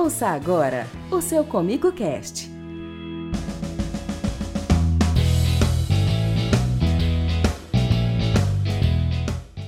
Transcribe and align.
Ouça 0.00 0.28
agora 0.28 0.86
o 1.10 1.20
seu 1.20 1.42
Comigo 1.42 1.90
Cast. 1.90 2.48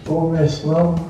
começamos 0.06 1.00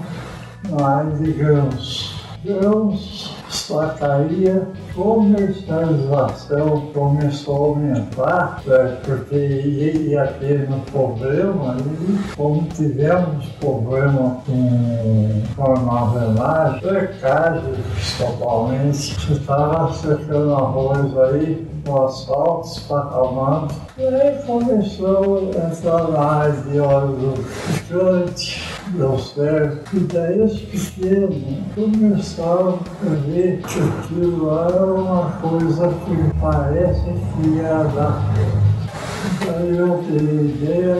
na 0.70 0.86
área 0.86 1.16
de 1.18 1.32
grãos. 1.32 2.14
Grãos, 2.42 3.37
sacaria, 3.50 4.66
comercialização 4.94 6.90
começou 6.92 7.54
a 7.54 7.58
aumentar, 7.68 8.62
é, 8.66 8.96
porque 9.04 9.36
ia 9.36 10.26
ter 10.38 10.68
um 10.70 10.80
problema, 10.80 11.76
e 11.78 12.34
como 12.36 12.66
tivemos 12.68 13.46
problema 13.60 14.40
com, 14.46 15.42
com 15.56 15.62
armazenagem, 15.62 16.80
secagem, 16.80 17.74
principalmente, 17.94 19.32
estava 19.32 19.92
secando 19.92 20.54
arroz 20.54 21.16
aí, 21.18 21.67
com 21.88 22.04
asfalto, 22.04 22.68
espacamado, 22.68 23.74
e 23.96 24.04
aí 24.04 24.42
começou 24.46 25.50
a 25.56 25.70
entrar 25.70 26.08
na 26.08 26.20
área 26.20 26.52
de 26.52 26.78
óleo 26.78 27.16
lubrificante, 27.18 28.62
deu 28.88 29.18
certo, 29.18 29.96
e 29.96 30.00
daí 30.00 30.40
os 30.40 30.60
pequenos 30.60 31.36
começaram 31.74 32.78
a 33.02 33.14
ver 33.26 33.62
que 33.62 33.80
aquilo 33.80 34.50
era 34.50 34.84
uma 34.84 35.32
coisa 35.40 35.88
que 35.88 36.38
parece 36.38 37.04
que 37.04 37.48
ia 37.48 37.84
dar. 37.94 38.22
Daí 39.46 39.76
eu 39.76 40.02
tive 40.04 40.46
ideia, 40.46 40.96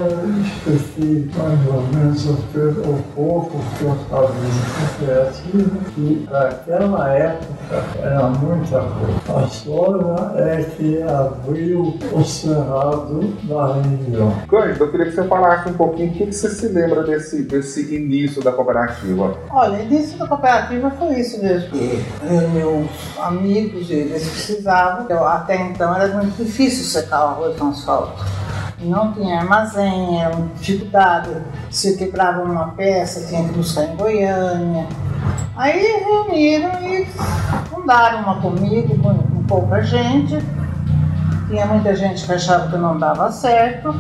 expliquei 0.66 1.28
mais 1.37 1.66
ou 1.66 1.82
menos 1.93 2.26
o 2.26 3.03
pouco 3.15 3.59
que 3.76 3.84
eu 3.84 3.97
sabia 4.09 4.49
de 4.49 4.87
cooperativa, 4.97 5.78
que 5.94 6.28
naquela 6.31 7.09
época 7.09 7.84
era 8.00 8.28
muita 8.28 8.81
coisa. 8.81 9.44
A 9.44 9.48
soja 9.48 10.41
é 10.41 10.62
que 10.62 11.03
abriu 11.03 11.98
o 12.12 12.25
cerrado 12.25 13.34
da 13.44 13.75
região. 13.75 14.32
Cândido, 14.48 14.84
eu 14.84 14.91
queria 14.91 15.06
que 15.06 15.12
você 15.12 15.25
falasse 15.25 15.69
um 15.71 15.75
pouquinho 15.75 16.10
o 16.10 16.15
que 16.15 16.32
você 16.32 16.48
se 16.48 16.69
lembra 16.69 17.03
desse, 17.03 17.43
desse 17.43 17.94
início 17.94 18.43
da 18.43 18.53
cooperativa. 18.53 19.37
Olha, 19.50 19.78
o 19.78 19.82
início 19.82 20.16
da 20.16 20.28
cooperativa 20.28 20.91
foi 20.93 21.21
isso 21.21 21.43
mesmo, 21.43 21.71
que 21.71 22.04
meus 22.53 22.88
amigos, 23.19 23.91
eles 23.91 24.28
precisavam, 24.28 25.06
eu, 25.09 25.27
até 25.27 25.56
então 25.56 25.94
era 25.94 26.09
muito 26.15 26.37
difícil 26.37 26.84
secar 26.84 27.25
o 27.25 27.28
arroz 27.28 27.59
no 27.59 27.71
asfalto 27.71 28.28
não 28.81 29.12
tinha 29.12 29.41
armazém, 29.41 30.21
era 30.21 30.37
uma 30.37 30.49
dificuldade. 30.59 31.31
Se 31.71 31.97
quebrava 31.97 32.43
uma 32.43 32.69
peça, 32.69 33.27
tinha 33.27 33.44
que 33.44 33.55
buscar 33.55 33.84
em 33.84 33.97
Goiânia. 33.97 34.87
Aí 35.56 36.05
reuniram 36.05 36.71
e 36.89 37.06
fundaram 37.69 38.21
uma 38.21 38.41
comigo 38.41 38.97
com 38.99 39.43
pouca 39.44 39.83
gente. 39.83 40.39
Tinha 41.49 41.66
muita 41.66 41.97
gente 41.97 42.25
que 42.25 42.33
achava 42.33 42.69
que 42.71 42.77
não 42.77 42.99
dava 42.99 43.33
certo, 43.33 43.94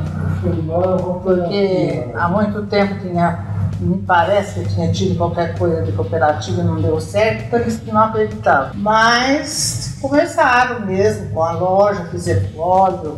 porque 1.22 2.06
há 2.14 2.28
muito 2.28 2.66
tempo 2.66 3.00
tinha, 3.00 3.38
me 3.80 3.96
parece 4.02 4.60
que 4.60 4.74
tinha 4.74 4.92
tido 4.92 5.16
qualquer 5.16 5.56
coisa 5.58 5.82
de 5.82 5.92
cooperativa 5.92 6.60
e 6.60 6.64
não 6.64 6.80
deu 6.80 7.00
certo, 7.00 7.44
então 7.46 7.58
eles 7.58 7.82
não 7.86 8.02
acreditavam. 8.02 8.72
Mas 8.74 9.96
começaram 10.00 10.84
mesmo 10.84 11.30
com 11.30 11.42
a 11.42 11.52
loja, 11.52 12.04
fizeram 12.10 12.46
óleo, 12.58 13.16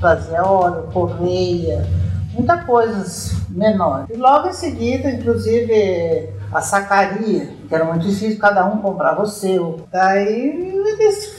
fazia 0.00 0.42
óleo, 0.44 0.88
correia, 0.92 1.86
muita 2.32 2.58
coisas 2.64 3.32
menores. 3.48 4.08
E 4.10 4.16
logo 4.16 4.48
em 4.48 4.52
seguida, 4.52 5.10
inclusive, 5.10 6.30
a 6.52 6.60
sacaria, 6.60 7.50
que 7.68 7.74
era 7.74 7.84
muito 7.84 8.06
difícil, 8.06 8.38
cada 8.40 8.64
um 8.64 8.78
comprava 8.78 9.22
o 9.22 9.26
seu. 9.26 9.86
Daí 9.92 10.74
eles 10.98 11.38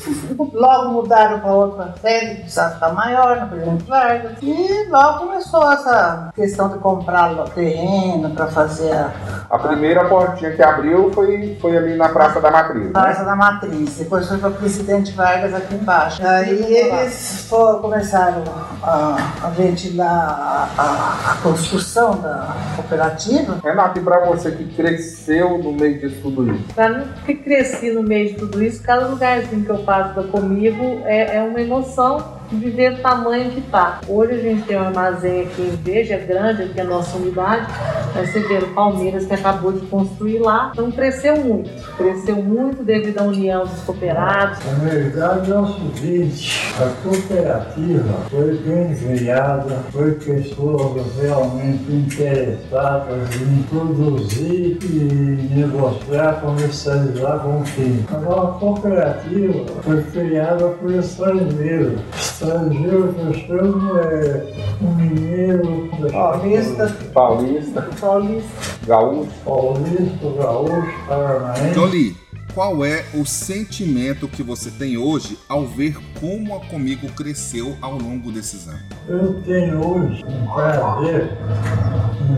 logo 0.53 0.94
mudaram 0.94 1.40
para 1.40 1.51
outra 1.51 1.94
sede, 2.00 2.41
precisava 2.41 2.75
ficar 2.75 2.94
maior, 2.94 3.38
na 3.38 3.45
Presidente 3.47 3.84
Vargas. 3.85 4.31
E 4.41 4.88
logo 4.90 5.19
começou 5.19 5.72
essa 5.72 6.29
questão 6.35 6.69
de 6.69 6.78
comprar 6.78 7.35
terreno 7.50 8.29
para 8.31 8.47
fazer 8.47 8.91
a. 8.94 9.12
A 9.50 9.57
primeira 9.57 10.06
portinha 10.06 10.51
que 10.51 10.62
abriu 10.62 11.12
foi, 11.12 11.57
foi 11.59 11.75
ali 11.75 11.95
na 11.95 12.09
Praça 12.09 12.40
da 12.40 12.51
Matriz. 12.51 12.84
Né? 12.84 12.91
Praça 12.91 13.23
da 13.23 13.35
Matriz. 13.35 13.96
Depois 13.96 14.28
foi 14.28 14.38
para 14.38 14.51
Presidente 14.51 15.11
Vargas 15.13 15.56
aqui 15.56 15.73
embaixo. 15.73 16.22
Daí 16.22 16.72
eles 16.72 17.47
foram, 17.50 17.79
começaram 17.79 18.44
a, 18.84 19.17
a 19.41 19.50
ventilar 19.50 20.07
a, 20.07 20.69
a, 20.78 21.31
a, 21.31 21.35
construção 21.41 22.22
da 22.22 22.56
cooperativa. 22.75 23.57
Renato, 23.63 23.97
e 23.97 24.03
para 24.03 24.23
você 24.25 24.51
que 24.51 24.66
cresceu 24.66 25.57
no 25.57 25.73
meio 25.73 26.00
disso 26.00 26.19
tudo 26.22 26.52
isso? 26.52 26.74
Para 26.74 26.90
mim, 26.90 27.06
que 27.25 27.35
cresci 27.35 27.91
no 27.91 28.03
meio 28.03 28.30
de 28.30 28.35
tudo 28.35 28.63
isso, 28.63 28.81
cada 28.84 29.07
lugarzinho 29.07 29.66
que 29.66 29.72
eu 29.72 29.80
passo 29.80 30.24
comigo 30.30 31.02
é, 31.06 31.38
é 31.38 31.41
uma 31.41 31.62
emoção 31.62 32.38
de 32.51 32.69
ver 32.69 32.93
o 32.93 32.97
tamanho 32.97 33.51
que 33.51 33.59
está. 33.59 34.01
Hoje 34.07 34.33
a 34.33 34.37
gente 34.37 34.63
tem 34.63 34.77
um 34.77 34.81
armazém 34.81 35.43
aqui 35.43 35.61
em 35.61 35.79
Veja, 35.83 36.15
é 36.15 36.17
grande 36.17 36.63
aqui 36.63 36.81
a 36.81 36.83
nossa 36.83 37.17
unidade, 37.17 37.67
você 38.16 38.40
vê 38.40 38.57
o 38.57 38.67
Palmeiras 38.73 39.25
que 39.25 39.34
acabou 39.34 39.72
de 39.72 39.85
construir 39.87 40.40
lá, 40.40 40.72
então 40.73 40.91
cresceu 40.91 41.37
muito, 41.37 41.69
cresceu 41.96 42.35
muito 42.37 42.84
devido 42.84 43.19
à 43.19 43.23
união 43.23 43.66
dos 43.66 43.79
cooperados. 43.81 44.59
Na 44.66 44.90
verdade 44.90 45.51
é 45.51 45.59
o 45.59 45.67
seguinte, 45.67 46.73
a 46.79 46.90
cooperativa 47.03 48.13
foi 48.29 48.57
bem 48.57 48.95
criada, 48.95 49.79
foi 49.91 50.11
pessoas 50.13 51.05
realmente 51.22 51.91
interessadas 51.91 53.35
em 53.35 53.63
produzir 53.63 54.78
e 54.84 55.55
negociar, 55.55 56.41
comercializar 56.41 57.40
com 57.40 57.61
o 57.61 57.66
fim. 57.66 58.05
Agora 58.11 58.49
a 58.49 58.52
cooperativa 58.53 59.66
foi 59.84 60.03
criada 60.03 60.67
por 60.69 60.93
estrangeiros 60.93 61.99
estrangeiro 62.40 63.14
que 63.14 63.20
eu 63.20 63.34
chamo 63.34 63.97
é 63.97 64.46
um 64.82 64.96
mineiro 64.96 65.90
paulista, 66.09 66.88
paulista, 67.14 67.82
paulista, 68.00 68.47
gaúcho, 68.88 69.32
paulista, 69.44 70.30
gaúcho, 70.38 71.06
paranaense. 71.06 71.74
Johnny, 71.74 72.16
qual 72.53 72.86
é 72.86 73.03
o 73.14 73.26
sentimento 73.26 74.26
que 74.30 74.41
você 74.41 74.72
tem 74.72 74.97
hoje 74.97 75.38
ao 75.50 75.66
ver 75.66 75.97
como 76.20 76.56
a 76.56 76.66
Comigo 76.66 77.12
cresceu 77.12 77.76
ao 77.82 77.97
longo 77.97 78.32
desses 78.32 78.70
anos? 78.70 78.86
Eu 79.09 79.41
tenho 79.44 79.86
hoje 79.86 80.24
um 80.26 80.47
prazer 80.47 81.38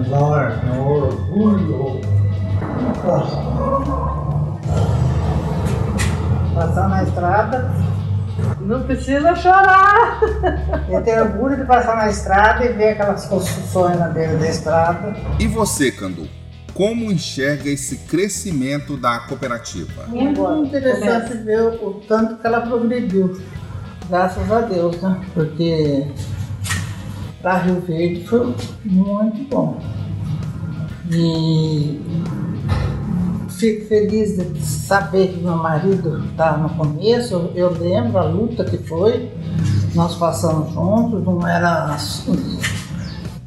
enorme, 0.03 0.69
um 0.71 0.87
orgulho. 0.87 2.01
Passar 6.55 6.89
na 6.89 7.03
estrada, 7.03 7.90
Não 8.59 8.83
precisa 8.83 9.35
chorar. 9.35 10.19
eu 10.89 11.01
tenho 11.03 11.21
orgulho 11.21 11.57
de 11.57 11.65
passar 11.65 11.95
na 11.95 12.09
estrada 12.09 12.65
e 12.65 12.73
ver 12.73 12.89
aquelas 12.89 13.25
construções 13.25 13.99
na 13.99 14.07
beira 14.07 14.37
da 14.37 14.47
estrada. 14.47 15.15
E 15.39 15.47
você, 15.47 15.91
Candu? 15.91 16.27
Como 16.73 17.11
enxerga 17.11 17.69
esse 17.69 17.97
crescimento 18.07 18.95
da 18.95 19.19
cooperativa? 19.19 20.05
Muito 20.07 20.41
interessante 20.65 21.33
ver 21.37 21.61
o, 21.61 22.01
tanto 22.07 22.37
que 22.37 22.47
ela 22.47 22.61
progrediu. 22.61 23.41
Graças 24.09 24.51
a 24.51 24.61
Deus, 24.61 25.01
né? 25.01 25.21
Porque 25.33 26.07
para 27.41 27.57
Rio 27.57 27.81
Verde 27.81 28.25
foi 28.25 28.55
muito 28.85 29.49
bom. 29.49 29.81
E 31.11 31.99
fico 33.61 33.85
feliz 33.85 34.35
de 34.35 34.65
saber 34.65 35.27
que 35.27 35.39
meu 35.39 35.55
marido 35.55 36.25
está 36.31 36.57
no 36.57 36.69
começo. 36.71 37.51
Eu 37.53 37.71
lembro 37.71 38.17
a 38.17 38.23
luta 38.23 38.65
que 38.65 38.77
foi. 38.77 39.31
Nós 39.93 40.15
passamos 40.15 40.73
juntos, 40.73 41.23
não 41.23 41.47
era. 41.47 41.95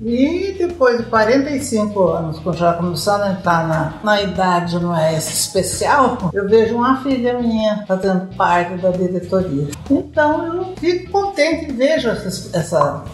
E 0.01 0.55
depois 0.59 0.99
de 0.99 1.05
45 1.05 2.09
anos, 2.09 2.39
quando 2.39 2.59
já 2.59 2.75
começando 2.75 3.23
a 3.23 3.33
entrar 3.33 3.67
na, 3.67 3.95
na 4.05 4.23
idade 4.23 4.79
não 4.79 4.95
é 4.95 5.17
especial, 5.17 6.31
eu 6.33 6.47
vejo 6.47 6.77
uma 6.77 7.03
filha 7.03 7.41
minha 7.41 7.85
fazendo 7.89 8.27
parte 8.37 8.77
da 8.77 8.91
diretoria. 8.91 9.67
Então 9.91 10.55
eu 10.55 10.75
fico 10.77 11.11
contente 11.11 11.71
e 11.71 11.73
vejo 11.73 12.11
essa, 12.11 12.57
essa, 12.57 13.05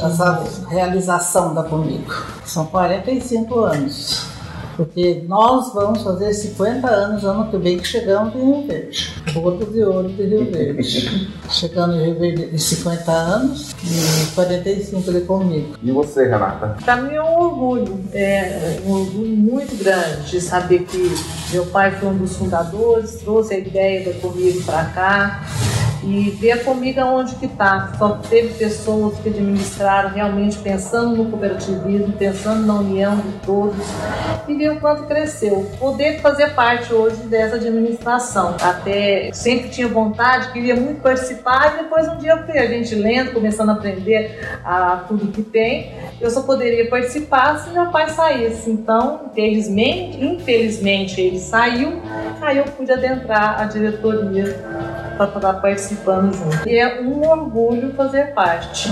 essa 0.00 0.44
realização 0.68 1.52
da 1.52 1.64
Comigo. 1.64 2.14
São 2.44 2.66
45 2.66 3.58
anos. 3.60 4.35
Porque 4.76 5.24
nós 5.26 5.72
vamos 5.72 6.02
fazer 6.02 6.32
50 6.32 6.86
anos 6.86 7.24
ano 7.24 7.50
que 7.50 7.56
vem 7.56 7.78
que 7.78 7.86
chegamos 7.86 8.34
em 8.34 8.44
Rio 8.44 8.66
Verde. 8.66 9.14
Boda 9.32 9.64
de 9.64 9.82
ouro 9.82 10.08
de 10.08 10.22
Rio 10.22 10.50
Verde. 10.50 11.30
Chegando 11.48 11.96
em 11.96 12.04
Rio 12.04 12.18
Verde 12.18 12.50
de 12.50 12.58
50 12.58 13.10
anos 13.10 13.74
e 13.82 14.34
45 14.34 15.12
de 15.12 15.20
comigo. 15.22 15.76
E 15.82 15.90
você, 15.90 16.28
Renata? 16.28 16.76
Para 16.84 16.96
mim 16.96 17.14
é 17.14 17.22
um 17.22 17.38
orgulho, 17.38 17.98
é 18.12 18.78
um 18.84 18.92
orgulho 18.92 19.36
muito 19.36 19.76
grande 19.82 20.30
de 20.30 20.40
saber 20.40 20.80
que 20.84 21.14
meu 21.52 21.64
pai 21.66 21.90
foi 21.92 22.08
um 22.10 22.16
dos 22.18 22.36
fundadores, 22.36 23.16
trouxe 23.16 23.54
a 23.54 23.58
ideia 23.58 24.04
da 24.04 24.20
Comigo 24.20 24.62
para 24.64 24.84
cá 24.86 25.42
e 26.06 26.30
ver 26.30 26.52
a 26.52 26.64
Comigo 26.64 27.00
aonde 27.00 27.34
que 27.34 27.46
está. 27.46 27.92
Só 27.98 28.20
teve 28.28 28.54
pessoas 28.54 29.18
que 29.18 29.28
administraram 29.28 30.10
realmente 30.10 30.56
pensando 30.58 31.16
no 31.16 31.30
cooperativismo, 31.30 32.12
pensando 32.12 32.64
na 32.64 32.74
união 32.74 33.16
de 33.16 33.32
todos 33.44 33.84
e 34.46 34.54
ver 34.54 34.70
o 34.70 34.80
quanto 34.80 35.04
cresceu. 35.04 35.68
Poder 35.78 36.20
fazer 36.20 36.54
parte 36.54 36.92
hoje 36.94 37.16
dessa 37.24 37.56
administração. 37.56 38.56
Até 38.62 39.30
sempre 39.32 39.68
tinha 39.68 39.88
vontade, 39.88 40.52
queria 40.52 40.76
muito 40.76 41.00
participar 41.00 41.74
e 41.74 41.82
depois 41.82 42.08
um 42.08 42.16
dia 42.18 42.34
a 42.34 42.66
gente 42.66 42.94
lendo, 42.94 43.32
começando 43.32 43.70
a 43.70 43.72
aprender 43.72 44.60
a 44.64 45.04
tudo 45.08 45.32
que 45.32 45.42
tem, 45.42 45.92
eu 46.20 46.30
só 46.30 46.42
poderia 46.42 46.88
participar 46.88 47.58
se 47.58 47.70
meu 47.70 47.86
pai 47.90 48.08
saísse. 48.10 48.70
Então, 48.70 49.22
infelizmente, 49.32 50.24
infelizmente 50.24 51.20
ele 51.20 51.40
saiu, 51.40 52.00
aí 52.40 52.58
eu 52.58 52.64
pude 52.64 52.92
adentrar 52.92 53.60
a 53.60 53.64
diretoria 53.64 54.95
para 55.16 55.26
estar 55.26 55.54
participando 55.54 56.34
junto. 56.34 56.68
E 56.68 56.76
é 56.76 57.00
um 57.00 57.26
orgulho 57.26 57.94
fazer 57.94 58.34
parte. 58.34 58.90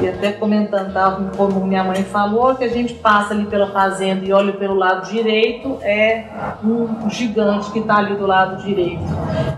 E 0.00 0.08
até 0.08 0.32
comentando, 0.32 0.92
tá, 0.92 1.18
como 1.36 1.66
minha 1.66 1.84
mãe 1.84 2.02
falou, 2.04 2.54
que 2.54 2.64
a 2.64 2.68
gente 2.68 2.94
passa 2.94 3.34
ali 3.34 3.46
pela 3.46 3.70
fazenda 3.70 4.24
e 4.24 4.32
olha 4.32 4.52
pelo 4.52 4.74
lado 4.74 5.10
direito, 5.10 5.78
é 5.82 6.24
um 6.62 7.08
gigante 7.10 7.70
que 7.70 7.78
está 7.78 7.96
ali 7.96 8.14
do 8.16 8.26
lado 8.26 8.62
direito. 8.62 9.04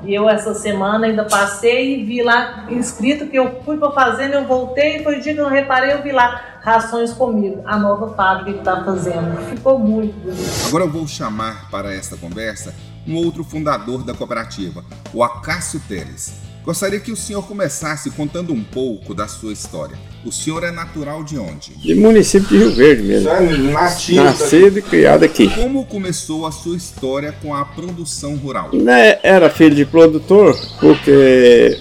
E 0.05 0.15
eu 0.15 0.29
essa 0.29 0.55
semana 0.55 1.07
ainda 1.07 1.25
passei 1.25 2.01
e 2.01 2.05
vi 2.05 2.23
lá 2.23 2.65
escrito 2.71 3.27
que 3.27 3.37
eu 3.37 3.61
fui 3.65 3.77
para 3.77 3.89
a 3.89 3.93
fazenda, 3.93 4.37
eu 4.37 4.45
voltei 4.45 4.97
e 4.97 5.05
foi 5.05 5.21
dia 5.21 5.35
que 5.35 5.41
eu 5.41 5.45
não 5.45 5.51
reparei, 5.51 5.93
eu 5.93 6.03
vi 6.03 6.13
lá 6.13 6.41
rações 6.63 7.13
comigo, 7.13 7.63
a 7.65 7.79
nova 7.79 8.15
fábrica 8.15 8.53
que 8.53 8.59
está 8.59 8.85
fazendo. 8.85 9.37
Ficou 9.49 9.79
muito 9.79 10.15
bonito. 10.21 10.67
Agora 10.69 10.85
eu 10.85 10.91
vou 10.91 11.07
chamar 11.07 11.71
para 11.71 11.95
esta 11.95 12.17
conversa 12.17 12.75
um 13.09 13.17
outro 13.17 13.43
fundador 13.43 14.05
da 14.05 14.13
cooperativa, 14.15 14.85
o 15.13 15.25
Acácio 15.25 15.81
Teles. 15.89 16.33
Gostaria 16.65 17.01
que 17.01 17.11
o 17.11 17.17
senhor 17.17 17.43
começasse 17.47 18.11
contando 18.11 18.53
um 18.53 18.63
pouco 18.63 19.15
da 19.15 19.27
sua 19.27 19.55
história. 19.55 19.97
O 20.23 20.31
senhor 20.31 20.63
é 20.65 20.71
natural 20.71 21.25
de 21.25 21.39
onde? 21.39 21.73
De 21.77 21.95
município 21.95 22.47
de 22.47 22.59
Rio 22.59 22.75
Verde 22.75 23.03
mesmo. 23.05 23.31
é. 23.31 23.73
Nascido 23.73 24.79
e 24.79 24.83
criado 24.83 25.25
aqui. 25.25 25.49
Como 25.55 25.87
começou 25.87 26.47
a 26.47 26.53
sua 26.53 26.77
história 26.77 27.35
com 27.41 27.55
a 27.55 27.65
produção 27.65 28.37
rural? 28.37 28.69
Né, 28.75 29.19
Era 29.23 29.49
filho 29.49 29.75
de 29.75 29.87
produtor, 29.87 30.55
porque 30.79 31.79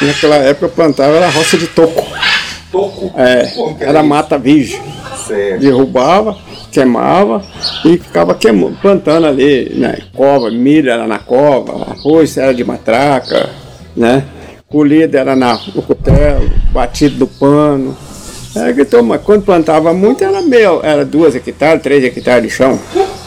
naquela 0.00 0.36
época 0.36 0.66
eu 0.66 0.70
plantava 0.70 1.16
era 1.16 1.28
roça 1.30 1.58
de 1.58 1.66
toco. 1.66 2.06
Toco? 2.70 3.12
É, 3.16 3.52
era 3.80 4.00
mata 4.04 4.38
virgem. 4.38 4.80
Certo. 5.26 5.60
Derrubava, 5.60 6.38
queimava 6.70 7.42
e 7.84 7.98
ficava 7.98 8.34
queimando, 8.34 8.76
plantando 8.80 9.26
ali, 9.26 9.72
né? 9.74 9.98
Cova, 10.14 10.50
milho 10.50 10.90
era 10.90 11.06
na 11.06 11.18
cova, 11.18 11.90
arroz 11.92 12.36
era 12.36 12.52
de 12.54 12.64
matraca, 12.64 13.50
né? 13.96 14.24
Colhida 14.68 15.18
era 15.18 15.34
na, 15.34 15.58
no 15.74 15.82
cutelo, 15.82 16.50
batido 16.72 17.16
do 17.16 17.26
pano. 17.26 17.96
É, 18.56 18.72
que 18.72 18.84
toma, 18.84 19.18
quando 19.18 19.44
plantava 19.44 19.92
muito 19.92 20.24
era 20.24 20.40
meio, 20.42 20.80
era 20.82 21.04
duas 21.04 21.34
hectares, 21.36 21.82
três 21.82 22.02
hectares 22.02 22.42
de 22.42 22.50
chão, 22.50 22.78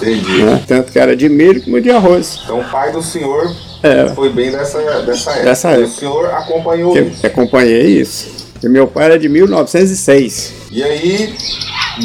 Entendi. 0.02 0.44
né? 0.44 0.62
Tanto 0.68 0.92
que 0.92 1.00
era 1.00 1.16
de 1.16 1.30
milho 1.30 1.64
como 1.64 1.80
de 1.80 1.90
arroz. 1.92 2.40
Então 2.44 2.60
o 2.60 2.64
pai 2.66 2.92
do 2.92 3.02
senhor 3.02 3.50
É. 3.84 4.10
foi 4.10 4.30
bem 4.34 4.52
dessa, 4.52 4.80
dessa 5.04 5.30
época. 5.32 5.46
Dessa 5.46 5.70
E 5.70 5.74
época. 5.74 5.88
O 5.88 5.92
senhor 5.92 6.26
acompanhou 6.32 6.92
que 6.94 7.00
isso. 7.02 7.26
acompanhei 7.26 7.82
isso. 8.02 8.30
E 8.64 8.68
meu 8.68 8.88
pai 8.88 9.06
era 9.06 9.20
de 9.20 9.30
1906. 9.30 10.54
E 10.72 10.84
aí, 10.84 11.34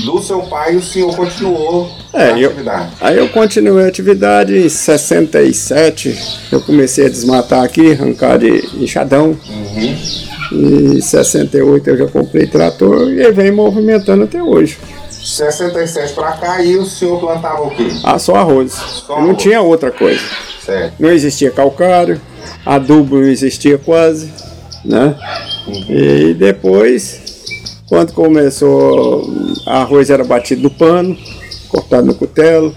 do 0.05 0.23
seu 0.23 0.41
pai, 0.43 0.77
o 0.77 0.83
senhor 0.83 1.15
continuou 1.15 1.91
É, 2.13 2.33
a 2.33 2.39
eu- 2.39 2.51
atividade. 2.51 2.89
Aí 3.01 3.19
eu 3.19 3.29
continuei 3.29 3.85
a 3.85 3.89
atividade 3.89 4.57
em 4.57 4.69
67. 4.69 6.19
Eu 6.51 6.61
comecei 6.61 7.07
a 7.07 7.09
desmatar 7.09 7.63
aqui, 7.65 7.93
arrancar 7.93 8.39
de 8.39 8.49
enxadão. 8.83 9.37
Uhum. 9.49 9.97
Em 10.53 11.01
68 11.01 11.91
eu 11.91 11.97
já 11.99 12.07
comprei 12.07 12.47
trator 12.47 13.11
e 13.11 13.31
vem 13.33 13.51
movimentando 13.51 14.25
até 14.25 14.43
hoje. 14.43 14.79
67 15.11 16.13
pra 16.15 16.33
cá 16.33 16.63
e 16.63 16.77
o 16.77 16.85
senhor 16.87 17.19
plantava 17.19 17.63
o 17.63 17.71
quê? 17.71 17.89
Ah, 18.05 18.19
só 18.19 18.37
arroz. 18.37 19.03
Não 19.09 19.17
arroz. 19.17 19.43
tinha 19.43 19.61
outra 19.61 19.91
coisa. 19.91 20.21
Certo. 20.65 20.95
Não 21.01 21.11
existia 21.11 21.51
calcário, 21.51 22.21
adubo 22.65 23.17
não 23.17 23.27
existia 23.29 23.77
quase, 23.79 24.33
né? 24.85 25.17
E 25.89 26.33
depois, 26.35 27.21
quando 27.89 28.13
começou, 28.13 29.31
arroz 29.67 30.11
era 30.11 30.25
batido 30.25 30.63
no 30.63 30.71
pano, 30.71 31.17
cortado 31.69 32.07
no 32.07 32.15
cutelo, 32.15 32.75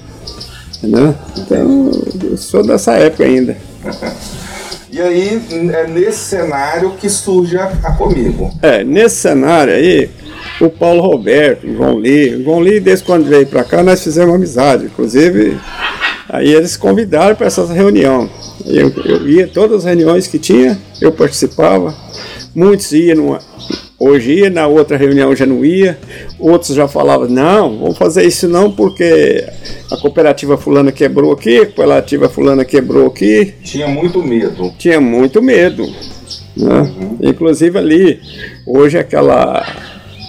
né? 0.84 1.16
Então, 1.38 1.92
eu 2.24 2.38
sou 2.38 2.64
dessa 2.66 2.94
época 2.94 3.24
ainda. 3.24 3.58
E 4.92 5.00
aí, 5.00 5.40
é 5.72 5.88
nesse 5.88 6.18
cenário 6.18 6.94
que 7.00 7.08
surge 7.08 7.56
a, 7.56 7.66
a 7.84 7.92
Comigo. 7.92 8.52
É, 8.60 8.84
nesse 8.84 9.18
cenário 9.18 9.72
aí, 9.72 10.10
o 10.60 10.68
Paulo 10.68 11.02
Roberto, 11.02 11.68
o 11.68 11.76
João 11.76 11.98
Lee, 11.98 12.36
o 12.36 12.44
João 12.44 12.60
Lee, 12.60 12.80
desde 12.80 13.06
quando 13.06 13.26
veio 13.26 13.46
pra 13.46 13.64
cá, 13.64 13.84
nós 13.84 14.04
fizemos 14.04 14.34
amizade. 14.34 14.86
Inclusive, 14.86 15.60
aí 16.28 16.52
eles 16.52 16.76
convidaram 16.76 17.36
para 17.36 17.46
essa 17.46 17.64
reunião. 17.68 18.28
Eu, 18.66 18.92
eu 19.06 19.30
ia 19.30 19.48
todas 19.48 19.78
as 19.78 19.84
reuniões 19.86 20.26
que 20.26 20.40
tinha, 20.40 20.78
eu 21.00 21.12
participava. 21.12 21.96
Muitos 22.56 22.92
iam, 22.92 23.16
numa, 23.16 23.40
hoje 24.00 24.34
ia, 24.34 24.50
na 24.50 24.66
outra 24.66 24.98
reunião 24.98 25.36
já 25.36 25.46
não 25.46 25.64
ia. 25.66 25.98
Outros 26.40 26.74
já 26.74 26.88
falavam, 26.88 27.28
não, 27.28 27.78
vamos 27.78 27.98
fazer 27.98 28.26
isso 28.26 28.48
não, 28.48 28.72
porque 28.72 29.44
a 29.92 29.98
cooperativa 29.98 30.58
fulana 30.58 30.92
quebrou 30.92 31.34
aqui, 31.34 31.58
a 31.58 31.66
cooperativa 31.66 32.30
fulana 32.30 32.64
quebrou 32.64 33.08
aqui 33.08 33.54
Tinha 33.64 33.88
muito 33.88 34.24
medo. 34.24 34.74
tinha 34.78 35.02
muito 35.02 35.42
medo. 35.42 35.86
Né? 36.56 36.92
Inclusive 37.22 37.78
ali, 37.78 38.20
hoje 38.66 38.98
aquela. 38.98 39.66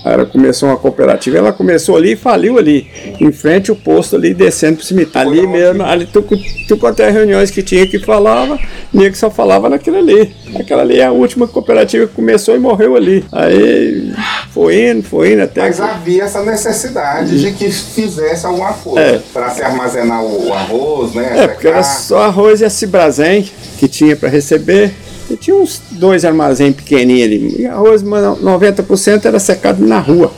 Ela 0.05 0.25
começou 0.25 0.69
uma 0.69 0.77
cooperativa, 0.79 1.37
ela 1.39 1.53
começou 1.53 1.97
ali 1.97 2.13
e 2.13 2.17
faliu 2.17 2.59
ali, 2.59 2.87
em 3.21 3.31
frente 3.31 3.71
ao 3.71 3.77
posto 3.77 4.17
ali, 4.17 4.33
descendo 4.33 4.77
pro 4.79 4.85
cemitério. 4.87 5.31
Ali 5.31 5.47
mesmo, 5.47 5.83
ali 5.83 6.07
tu, 6.07 6.25
tu 6.69 6.77
quanto 6.79 7.01
é 7.01 7.11
reuniões 7.11 7.51
que 7.51 7.63
tinha 7.63 7.87
que 7.87 7.99
falava, 7.99 8.59
nego 8.93 9.15
só 9.17 9.31
falava 9.31 9.69
naquilo 9.69 9.99
ali. 9.99 10.35
Aquela 10.59 10.83
ali 10.83 10.99
é 11.01 11.05
a 11.05 11.13
última 11.13 11.47
cooperativa 11.47 12.07
que 12.07 12.15
começou 12.15 12.57
e 12.57 12.59
morreu 12.59 12.97
ali. 12.97 13.25
Aí 13.31 14.13
foi 14.53 14.91
indo, 14.91 15.03
foi 15.03 15.33
indo 15.35 15.43
até. 15.43 15.61
Mas 15.63 15.77
que- 15.77 15.83
havia 15.83 16.25
essa 16.25 16.43
necessidade 16.43 17.39
de 17.41 17.53
que 17.53 17.71
fizesse 17.71 18.47
alguma 18.47 18.73
coisa 18.73 19.01
É. 19.01 19.21
para 19.33 19.51
se 19.51 19.63
armazenar 19.63 20.23
o, 20.25 20.49
o 20.49 20.53
arroz, 20.55 21.15
né? 21.15 21.45
É, 21.45 21.49
porque 21.49 21.69
era 21.69 21.83
só 21.83 22.23
arroz 22.23 22.61
e 22.61 22.65
a 22.65 22.71
Cibrazen 22.71 23.49
que 23.79 23.87
tinha 23.87 24.17
para 24.17 24.29
receber. 24.29 24.93
E 25.31 25.37
tinha 25.37 25.57
uns 25.57 25.81
dois 25.93 26.25
armazéns 26.25 26.75
pequenininhos 26.75 27.25
ali. 27.25 27.63
E 27.63 27.67
arroz, 27.67 28.03
mas 28.03 28.23
90% 28.23 29.25
era 29.25 29.39
secado 29.39 29.87
na 29.87 30.01
rua. 30.01 30.33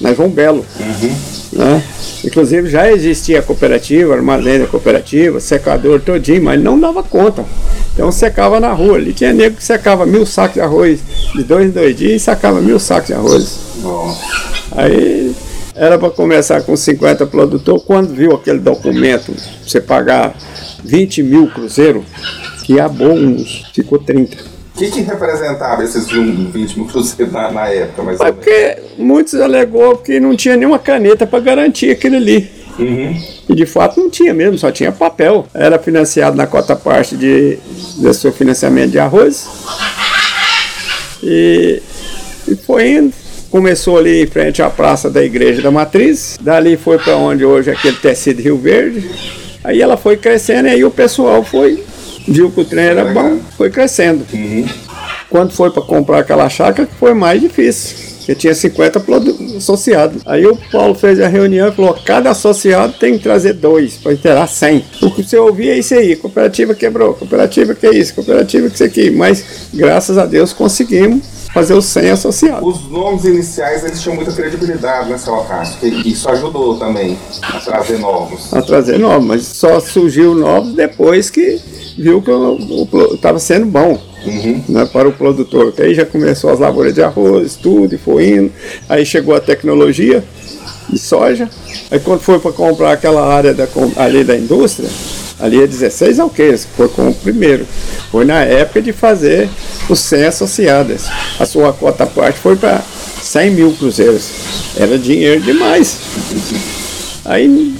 na 0.00 0.14
João 0.14 0.30
Belo. 0.30 0.64
Né? 1.52 1.82
Inclusive 2.24 2.68
já 2.68 2.90
existia 2.90 3.40
a 3.40 3.42
cooperativa, 3.42 4.14
armazém 4.14 4.58
da 4.58 4.66
cooperativa, 4.66 5.40
secador 5.40 6.00
todinho, 6.00 6.42
mas 6.42 6.62
não 6.62 6.78
dava 6.78 7.02
conta. 7.02 7.44
Então 7.92 8.10
secava 8.10 8.58
na 8.60 8.72
rua. 8.72 8.96
Ali 8.96 9.12
tinha 9.12 9.32
nego 9.32 9.56
que 9.56 9.64
secava 9.64 10.06
mil 10.06 10.24
sacos 10.24 10.54
de 10.54 10.60
arroz 10.60 11.00
de 11.34 11.42
dois 11.44 11.66
em 11.66 11.70
dois 11.70 11.96
dias 11.96 12.12
e 12.12 12.24
sacava 12.24 12.60
mil 12.60 12.78
sacos 12.78 13.08
de 13.08 13.14
arroz. 13.14 13.58
Aí 14.72 15.34
era 15.74 15.98
para 15.98 16.10
começar 16.10 16.62
com 16.62 16.76
50 16.76 17.26
produtores. 17.26 17.82
Quando 17.84 18.14
viu 18.14 18.32
aquele 18.32 18.58
documento, 18.58 19.34
você 19.66 19.80
pagar 19.80 20.34
20 20.84 21.22
mil 21.22 21.48
cruzeiro, 21.48 22.04
que 22.62 22.78
a 22.78 22.86
uns, 22.86 23.70
ficou 23.74 23.98
30. 23.98 24.36
O 24.74 24.78
que, 24.78 24.90
que 24.90 25.00
representava 25.00 25.84
esses 25.84 26.08
20 26.08 26.76
mil 26.76 26.86
cruzeiros 26.86 27.32
na, 27.32 27.50
na 27.50 27.68
época? 27.68 28.32
Porque 28.32 28.78
muitos 28.96 29.34
alegou 29.34 29.96
que 29.98 30.18
não 30.18 30.34
tinha 30.34 30.56
nenhuma 30.56 30.78
caneta 30.78 31.26
para 31.26 31.40
garantir 31.40 31.90
aquilo 31.90 32.16
ali. 32.16 32.50
Uhum. 32.78 33.14
E 33.48 33.54
de 33.54 33.66
fato 33.66 34.00
não 34.00 34.08
tinha 34.08 34.32
mesmo, 34.32 34.56
só 34.56 34.70
tinha 34.70 34.90
papel. 34.90 35.46
Era 35.52 35.78
financiado 35.78 36.36
na 36.36 36.46
cota 36.46 36.74
parte 36.74 37.16
de, 37.16 37.58
do 37.96 38.14
seu 38.14 38.32
financiamento 38.32 38.92
de 38.92 38.98
arroz. 38.98 39.46
E, 41.22 41.82
e 42.48 42.56
foi 42.56 42.92
indo. 42.92 43.12
Começou 43.50 43.98
ali 43.98 44.22
em 44.22 44.26
frente 44.26 44.62
à 44.62 44.70
praça 44.70 45.10
da 45.10 45.22
Igreja 45.22 45.60
da 45.60 45.70
Matriz. 45.70 46.38
Dali 46.40 46.76
foi 46.76 46.98
para 46.98 47.16
onde 47.16 47.44
hoje 47.44 47.70
é 47.70 47.72
aquele 47.72 47.96
tecido 47.96 48.40
Rio 48.40 48.56
Verde. 48.56 49.10
Aí 49.64 49.82
ela 49.82 49.96
foi 49.96 50.16
crescendo 50.16 50.68
e 50.68 50.70
aí 50.70 50.84
o 50.84 50.90
pessoal 50.90 51.42
foi, 51.44 51.84
viu 52.26 52.50
que 52.50 52.60
o 52.60 52.64
trem 52.64 52.86
era 52.86 53.04
bom, 53.12 53.38
foi 53.56 53.70
crescendo. 53.70 54.24
Quando 55.28 55.52
foi 55.52 55.70
para 55.70 55.82
comprar 55.82 56.18
aquela 56.20 56.48
chácara, 56.48 56.88
foi 56.98 57.14
mais 57.14 57.40
difícil. 57.40 58.10
Porque 58.20 58.34
tinha 58.34 58.54
50 58.54 59.00
produ- 59.00 59.36
associados. 59.56 60.22
Aí 60.26 60.46
o 60.46 60.54
Paulo 60.70 60.94
fez 60.94 61.18
a 61.20 61.26
reunião 61.26 61.68
e 61.68 61.72
falou: 61.72 61.94
cada 62.04 62.30
associado 62.30 62.92
tem 62.92 63.16
que 63.16 63.22
trazer 63.24 63.54
dois 63.54 63.94
para 63.94 64.12
interar 64.12 64.46
100. 64.46 64.84
O 65.02 65.10
que 65.10 65.22
você 65.24 65.36
ouvia 65.38 65.72
é 65.74 65.78
isso 65.78 65.94
aí: 65.94 66.14
cooperativa 66.16 66.74
quebrou, 66.74 67.14
cooperativa 67.14 67.74
que 67.74 67.86
é 67.86 67.94
isso, 67.94 68.14
cooperativa 68.14 68.68
que 68.68 68.74
isso 68.74 68.84
aqui. 68.84 69.10
Mas 69.10 69.70
graças 69.72 70.18
a 70.18 70.26
Deus 70.26 70.52
conseguimos 70.52 71.40
fazer 71.52 71.74
os 71.74 71.86
100 71.86 72.10
associados. 72.10 72.62
Os 72.76 72.90
nomes 72.90 73.24
iniciais 73.24 73.82
eles 73.84 74.00
tinham 74.00 74.14
muita 74.14 74.30
credibilidade, 74.32 75.08
né, 75.10 75.16
Acácio? 75.16 75.78
Que 75.80 75.88
Isso 76.08 76.28
ajudou 76.28 76.76
também 76.78 77.18
a 77.42 77.58
trazer 77.58 77.98
novos. 77.98 78.52
a 78.54 78.62
trazer 78.62 78.98
novos, 78.98 79.26
mas 79.26 79.42
só 79.46 79.80
surgiu 79.80 80.34
novos 80.34 80.74
depois 80.74 81.28
que 81.30 81.58
viu 81.96 82.22
que 82.22 82.30
estava 83.14 83.38
sendo 83.38 83.66
bom 83.66 84.00
né, 84.68 84.88
para 84.92 85.08
o 85.08 85.12
produtor. 85.12 85.72
Aí 85.78 85.94
já 85.94 86.04
começou 86.04 86.50
as 86.50 86.58
lavouras 86.58 86.94
de 86.94 87.02
arroz, 87.02 87.56
tudo, 87.56 87.94
e 87.94 87.98
foi 87.98 88.28
indo. 88.28 88.52
Aí 88.88 89.04
chegou 89.04 89.34
a 89.34 89.40
tecnologia 89.40 90.22
de 90.88 90.98
soja. 90.98 91.48
Aí 91.90 91.98
quando 92.00 92.20
foi 92.20 92.38
para 92.38 92.52
comprar 92.52 92.92
aquela 92.92 93.26
área 93.26 93.54
da, 93.54 93.66
ali 93.96 94.24
da 94.24 94.36
indústria, 94.36 94.88
ali 95.38 95.62
é 95.62 95.66
16 95.66 96.18
alqueires, 96.20 96.64
que 96.64 96.72
foi 96.76 96.88
com 96.88 97.08
o 97.08 97.14
primeiro. 97.14 97.66
Foi 98.10 98.24
na 98.24 98.42
época 98.42 98.82
de 98.82 98.92
fazer 98.92 99.48
os 99.88 100.00
100 100.00 100.24
associadas. 100.24 101.06
A 101.38 101.46
sua 101.46 101.72
cota 101.72 102.06
parte 102.06 102.38
foi 102.38 102.56
para 102.56 102.82
100 103.22 103.50
mil 103.50 103.72
cruzeiros. 103.72 104.28
Era 104.76 104.98
dinheiro 104.98 105.40
demais. 105.40 105.98
Aí 107.24 107.74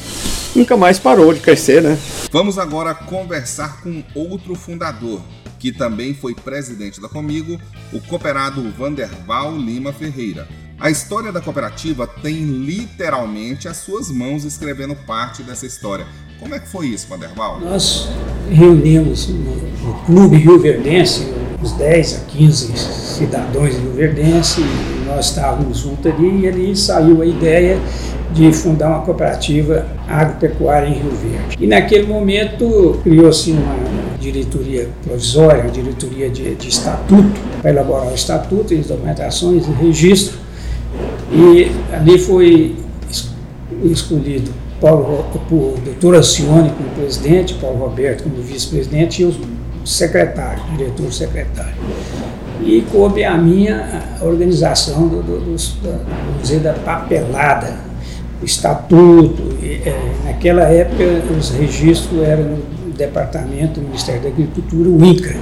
nunca 0.54 0.76
mais 0.76 0.98
parou 0.98 1.32
de 1.32 1.40
crescer, 1.40 1.82
né? 1.82 1.98
Vamos 2.32 2.60
agora 2.60 2.94
conversar 2.94 3.82
com 3.82 4.04
outro 4.14 4.54
fundador, 4.54 5.20
que 5.58 5.72
também 5.72 6.14
foi 6.14 6.32
presidente 6.32 7.00
da 7.00 7.08
Comigo, 7.08 7.60
o 7.92 8.00
cooperado 8.02 8.62
Vanderval 8.70 9.56
Lima 9.56 9.92
Ferreira. 9.92 10.46
A 10.78 10.88
história 10.90 11.32
da 11.32 11.40
cooperativa 11.40 12.06
tem 12.06 12.44
literalmente 12.44 13.66
as 13.66 13.78
suas 13.78 14.12
mãos 14.12 14.44
escrevendo 14.44 14.94
parte 14.94 15.42
dessa 15.42 15.66
história. 15.66 16.06
Como 16.38 16.54
é 16.54 16.60
que 16.60 16.68
foi 16.68 16.86
isso, 16.86 17.08
Vanderval? 17.08 17.58
Nós 17.58 18.08
reunimos 18.48 19.26
no, 19.28 20.04
Clube 20.06 20.36
Rio 20.36 20.60
Verdense 20.60 21.34
uns 21.60 21.72
10 21.72 22.14
a 22.14 22.20
15 22.26 22.78
cidadãos 22.78 23.74
Rio 23.74 23.92
Verdense, 23.92 24.60
nós 25.04 25.26
estávamos 25.26 25.78
juntos 25.78 26.06
ali 26.06 26.42
e 26.42 26.48
ali 26.48 26.76
saiu 26.76 27.22
a 27.22 27.26
ideia 27.26 27.76
de 28.32 28.52
fundar 28.52 28.88
uma 28.90 29.00
cooperativa 29.00 29.86
agropecuária 30.08 30.86
em 30.88 30.94
Rio 30.94 31.10
Verde. 31.10 31.56
E 31.60 31.66
naquele 31.66 32.06
momento 32.06 33.00
criou-se 33.02 33.50
uma 33.52 33.74
diretoria 34.20 34.88
provisória, 35.02 35.62
uma 35.64 35.70
diretoria 35.70 36.30
de, 36.30 36.54
de 36.54 36.68
estatuto, 36.68 37.40
para 37.60 37.70
elaborar 37.70 38.06
o 38.08 38.14
estatuto, 38.14 38.72
as 38.74 38.86
documentações 38.86 39.66
e 39.66 39.70
registro. 39.72 40.38
E 41.32 41.70
ali 41.92 42.18
foi 42.18 42.76
es- 43.10 43.30
escolhido 43.84 44.50
Paulo, 44.80 45.24
o 45.50 45.74
doutor 45.84 46.14
Alcione 46.16 46.70
como 46.70 46.88
presidente, 46.90 47.54
Paulo 47.54 47.78
Roberto 47.78 48.22
como 48.24 48.36
vice-presidente 48.42 49.22
e 49.22 49.24
os 49.26 49.36
secretários, 49.84 50.62
diretor 50.76 51.12
secretário. 51.12 51.74
E 52.62 52.82
coube 52.92 53.24
a 53.24 53.36
minha 53.36 54.02
organização 54.20 55.08
do, 55.08 55.22
do, 55.22 55.40
vamos 55.40 56.42
dizer, 56.42 56.60
da 56.60 56.72
papelada, 56.74 57.74
o 57.89 57.89
estatuto. 58.44 59.42
eh, 59.62 59.94
naquela 60.24 60.62
época 60.62 61.04
os 61.38 61.50
registros 61.50 62.22
eram 62.22 62.44
no 62.86 62.92
departamento 62.96 63.80
do 63.80 63.86
Ministério 63.86 64.22
da 64.22 64.28
Agricultura, 64.28 64.88
o 64.88 65.04
INCRA. 65.04 65.36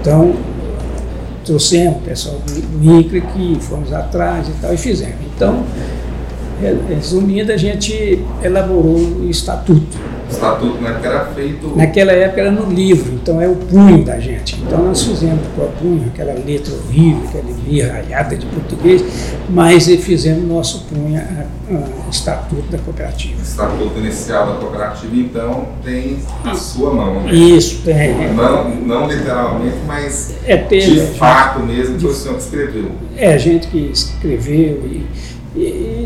Então, 0.00 0.34
trouxemos 1.44 1.96
o 1.98 2.00
pessoal 2.00 2.36
do, 2.46 2.84
INCRA 2.98 3.20
que 3.20 3.56
fomos 3.60 3.92
atrás 3.92 4.48
e 4.48 4.52
tal 4.60 4.72
e 4.74 4.76
fizemos. 4.76 5.16
Então, 5.34 5.62
re- 6.60 6.94
resumindo, 6.94 7.52
a 7.52 7.56
gente 7.56 8.22
elaborou 8.42 8.96
o 8.96 9.28
estatuto. 9.30 9.96
O 10.28 10.32
estatuto 10.32 10.80
na 10.80 10.90
época 10.90 11.08
era 11.08 11.24
feito. 11.26 11.76
Naquela 11.76 12.12
época 12.12 12.40
era 12.40 12.50
no 12.50 12.70
livro, 12.72 13.14
então 13.14 13.40
é 13.40 13.48
o 13.48 13.54
punho 13.56 14.04
da 14.04 14.18
gente. 14.18 14.60
Então 14.60 14.84
nós 14.84 15.02
fizemos 15.02 15.46
com 15.54 15.62
o 15.62 15.68
punho, 15.72 16.10
aquela 16.12 16.34
letra 16.34 16.74
horrível, 16.74 17.22
aquela 17.28 17.56
linha 17.66 17.92
raiada 17.92 18.36
de 18.36 18.46
português, 18.46 19.04
mas 19.48 19.86
fizemos 19.86 20.44
nosso 20.48 20.86
punho, 20.86 21.18
a 21.18 22.10
estatuto 22.10 22.62
da 22.70 22.78
cooperativa. 22.78 23.38
O 23.38 23.42
estatuto 23.42 23.98
inicial 23.98 24.46
da 24.46 24.54
cooperativa, 24.54 25.16
então, 25.16 25.68
tem 25.84 26.18
a 26.44 26.54
sua 26.54 26.92
mão, 26.92 27.22
né? 27.22 27.34
Isso, 27.34 27.82
tem. 27.82 28.32
Não, 28.34 28.70
não 28.70 29.08
literalmente, 29.08 29.76
mas 29.86 30.34
É 30.46 30.56
de 30.56 31.00
fato 31.18 31.60
mesmo 31.60 31.98
foi 31.98 32.10
o 32.10 32.14
senhor 32.14 32.36
que 32.36 32.42
escreveu. 32.42 32.90
É 33.16 33.32
a 33.32 33.38
gente 33.38 33.66
que 33.68 33.90
escreveu 33.92 34.82
e, 34.84 35.06
e, 35.56 36.05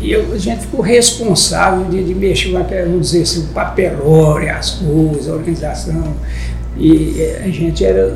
e 0.00 0.12
eu- 0.12 0.32
a 0.32 0.38
gente 0.38 0.62
ficou 0.62 0.80
responsável 0.80 1.84
de, 1.86 2.02
de 2.04 2.14
mexer 2.14 2.52
com 2.52 2.58
aquela, 2.58 2.86
vamos 2.86 3.10
dizer 3.10 3.22
assim, 3.22 3.40
o 3.40 3.46
papelório, 3.48 4.50
as 4.54 4.70
coisas, 4.70 5.28
a 5.28 5.32
organização. 5.34 6.14
E 6.76 7.16
eh, 7.20 7.42
a 7.44 7.48
gente 7.48 7.84
era 7.84 8.14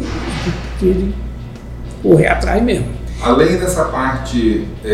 de 0.80 1.12
correr 2.02 2.28
atrás 2.28 2.62
mesmo. 2.62 2.86
Além 3.20 3.56
dessa 3.56 3.84
parte 3.84 4.66
é, 4.84 4.88
é, 4.88 4.92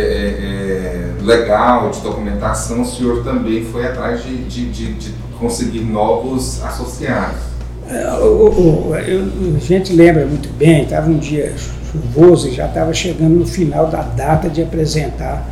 é, 1.21 1.23
legal 1.25 1.90
de 1.90 2.00
documentação, 2.00 2.83
o 2.83 2.87
senhor 2.87 3.25
também 3.25 3.64
foi 3.64 3.87
atrás 3.87 4.23
de, 4.23 4.37
de, 4.45 4.66
de- 4.71 4.92
de 4.95 5.14
conseguir 5.38 5.80
novos 5.80 6.62
associados. 6.62 7.38
É, 7.88 8.07
o- 8.21 8.90
o- 8.90 8.95
eu- 8.97 9.57
a 9.57 9.59
gente 9.61 9.95
lembra 9.95 10.26
muito 10.26 10.50
bem, 10.59 10.83
estava 10.83 11.09
um 11.09 11.18
dia 11.18 11.54
chuvoso 11.90 12.49
e 12.49 12.52
já 12.52 12.66
estava 12.66 12.92
chegando 12.92 13.35
no 13.38 13.47
final 13.47 13.87
da 13.87 14.02
data 14.02 14.50
de 14.50 14.62
apresentar 14.62 15.47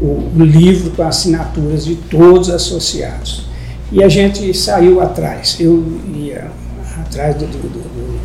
o, 0.00 0.30
livro 0.44 0.90
com 0.90 1.02
assinaturas 1.02 1.84
de 1.84 1.96
todos 1.96 2.48
os 2.48 2.54
associados. 2.54 3.46
E 3.92 4.02
a 4.02 4.08
gente 4.08 4.52
saiu 4.52 5.00
atrás. 5.00 5.56
Eu 5.60 5.82
ia 6.14 6.50
atrás 7.00 7.34
do, 7.36 7.46
do, 7.46 7.58
do- 7.58 7.78
do 7.78 8.16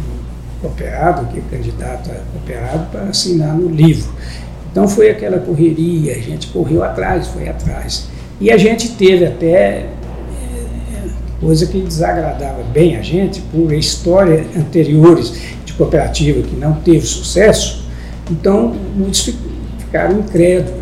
cooperado, 0.62 1.26
que 1.28 1.40
é 1.40 1.42
candidato 1.58 2.10
a 2.12 2.16
cooperado, 2.34 2.88
para 2.92 3.02
assinar 3.04 3.56
no 3.56 3.70
livro. 3.70 4.12
Então 4.72 4.88
foi 4.88 5.10
aquela 5.10 5.40
correria, 5.40 6.14
a 6.14 6.20
gente 6.20 6.48
correu 6.48 6.84
atrás, 6.84 7.28
foi 7.28 7.48
atrás. 7.50 8.08
E 8.40 8.50
a 8.52 8.58
gente 8.58 8.90
teve 8.90 9.26
até 9.26 9.88
coisa 11.40 11.66
que 11.66 11.80
desagradava 11.82 12.62
bem 12.72 12.96
a 12.96 13.02
gente 13.02 13.42
por 13.52 13.74
histórias 13.74 14.46
anteriores 14.56 15.34
de 15.66 15.74
cooperativa 15.74 16.42
que 16.44 16.56
não 16.56 16.74
teve 16.74 17.06
sucesso, 17.06 17.84
então 18.30 18.76
muitos 18.96 19.22
fi- 19.22 19.36
ficaram 19.80 20.20
incrédulos 20.20 20.80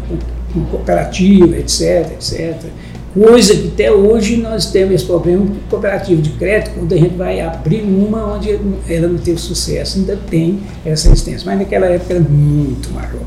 com, 0.54 0.64
cooperativa, 0.66 1.56
etc, 1.58 2.12
etc. 2.14 2.66
Coisa 3.14 3.56
que 3.56 3.70
até 3.70 3.92
hoje 3.92 4.38
nós 4.38 4.68
temos 4.68 4.94
esse 4.94 5.06
problema 5.06 5.46
com 5.46 5.56
cooperativa 5.70 6.22
de 6.22 6.30
crédito, 6.32 6.72
quando 6.76 6.94
a 6.94 6.98
gente 6.98 7.16
vai 7.16 7.42
abrir 7.42 7.82
uma 7.82 8.36
onde 8.36 8.52
ela 8.88 9.08
não 9.08 9.18
teve 9.18 9.40
sucesso, 9.40 9.98
ainda 9.98 10.16
tem 10.30 10.60
essa 10.86 11.10
resistência, 11.10 11.44
mas 11.46 11.58
naquela 11.58 11.88
época 11.88 12.14
era 12.14 12.24
muito 12.24 12.92
maior. 12.94 13.24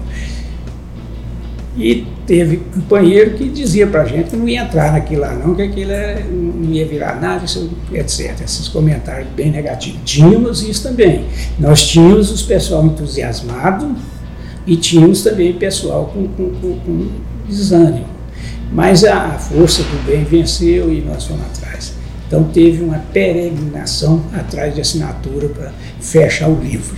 E 1.76 2.06
teve 2.26 2.58
companheiro 2.74 3.30
que 3.32 3.48
dizia 3.48 3.86
pra 3.86 4.04
gente 4.04 4.30
que 4.30 4.36
não 4.36 4.46
ia 4.46 4.62
entrar 4.62 4.92
naquilo 4.92 5.22
lá 5.22 5.34
não, 5.34 5.54
que 5.54 5.62
aquilo 5.62 5.90
era- 5.90 6.22
não 6.30 6.70
ia 6.70 6.86
virar 6.86 7.18
nada, 7.20 7.44
etc. 7.94 8.40
Esses 8.44 8.68
comentários 8.68 9.28
bem 9.34 9.50
negativos. 9.50 9.98
Tínhamos 10.04 10.62
isso 10.62 10.82
também. 10.82 11.24
Nós 11.58 11.88
tínhamos 11.88 12.30
os 12.30 12.42
pessoal 12.42 12.84
entusiasmado 12.84 13.96
e 14.66 14.76
tínhamos 14.76 15.22
também 15.22 15.52
pessoal 15.54 16.06
com, 16.14 16.26
com- 16.28 16.50
com- 16.60 16.78
com 16.80 17.08
desânimo. 17.48 18.06
Mas 18.72 19.04
a 19.04 19.30
força 19.32 19.82
do 19.82 20.06
bem 20.06 20.24
venceu 20.24 20.92
e 20.92 21.00
nós 21.02 21.24
fomos 21.26 21.44
atrás. 21.46 21.92
Então 22.26 22.44
teve 22.44 22.82
uma 22.82 22.98
peregrinação 23.12 24.22
atrás 24.32 24.74
de 24.74 24.80
assinatura 24.80 25.48
para 25.48 25.72
fechar 26.00 26.48
o 26.48 26.58
livro. 26.58 26.96